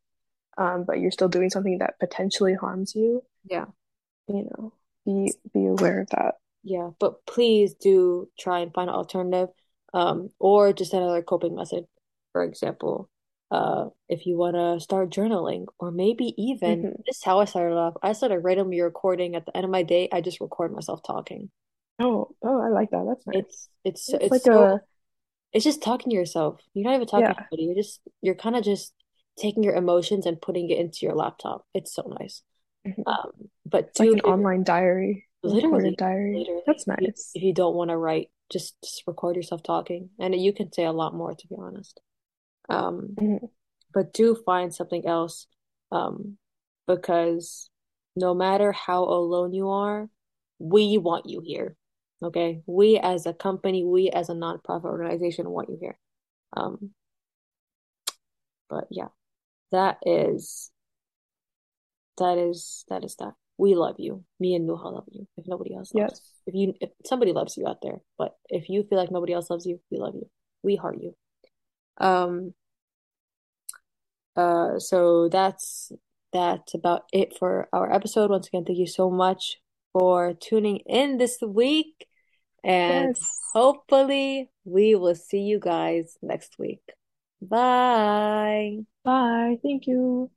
[0.58, 3.66] um, but you're still doing something that potentially harms you, yeah,
[4.28, 4.72] you know,
[5.04, 6.36] be be aware of that.
[6.62, 6.90] yeah.
[6.98, 9.48] But please do try and find an alternative,
[9.94, 11.86] um, or just another coping method.
[12.32, 13.08] For example,
[13.50, 17.44] uh, if you want to start journaling, or maybe even hmm this is how I
[17.46, 17.94] started off.
[18.02, 20.08] I started randomly recording at the end of my day.
[20.12, 21.50] I just record myself talking.
[21.98, 23.04] Oh, oh, I like that.
[23.06, 23.44] That's nice.
[23.44, 24.80] It's it's It's it's like so a
[25.52, 26.60] it's just talking to yourself.
[26.74, 27.64] You're not even talking to anybody.
[27.66, 28.94] You're just you're kind of just
[29.38, 31.66] taking your emotions and putting it into your laptop.
[31.74, 32.42] It's so nice.
[32.84, 33.04] mhm.
[33.06, 36.34] Um, but It's like an online diary, literally, diary.
[36.34, 37.32] literally, That's if nice.
[37.34, 40.84] if you don't want to write, just just record yourself talking, and you can say
[40.84, 42.00] a lot more, to be honest.
[42.68, 43.50] Um, Mhm.
[43.92, 45.46] but do find something else,
[45.90, 46.38] um,
[46.86, 47.70] because
[48.16, 50.10] no matter how alone you are,
[50.58, 51.76] we want you here.
[52.22, 52.62] Okay?
[52.66, 55.98] We as a company, we as a nonprofit organization want you here.
[56.56, 56.94] Um,
[58.68, 59.08] but yeah,
[59.70, 60.72] that is
[62.18, 63.34] that is that is that.
[63.58, 64.24] We love you.
[64.40, 65.26] Me and Nuha love you.
[65.36, 66.20] If nobody else loves, Yes.
[66.46, 69.50] if you if somebody loves you out there, but if you feel like nobody else
[69.50, 70.28] loves you, we love you.
[70.62, 71.14] We heart you.
[71.98, 72.54] Um,
[74.36, 75.92] uh, so that's
[76.32, 78.30] that's about it for our episode.
[78.30, 79.56] Once again, thank you so much
[79.92, 82.06] for tuning in this week,
[82.62, 83.40] and Yes.
[83.54, 86.82] hopefully we will see you guys next week.
[87.40, 88.78] Bye.
[89.04, 89.58] Bye.
[89.62, 90.30] Thank you.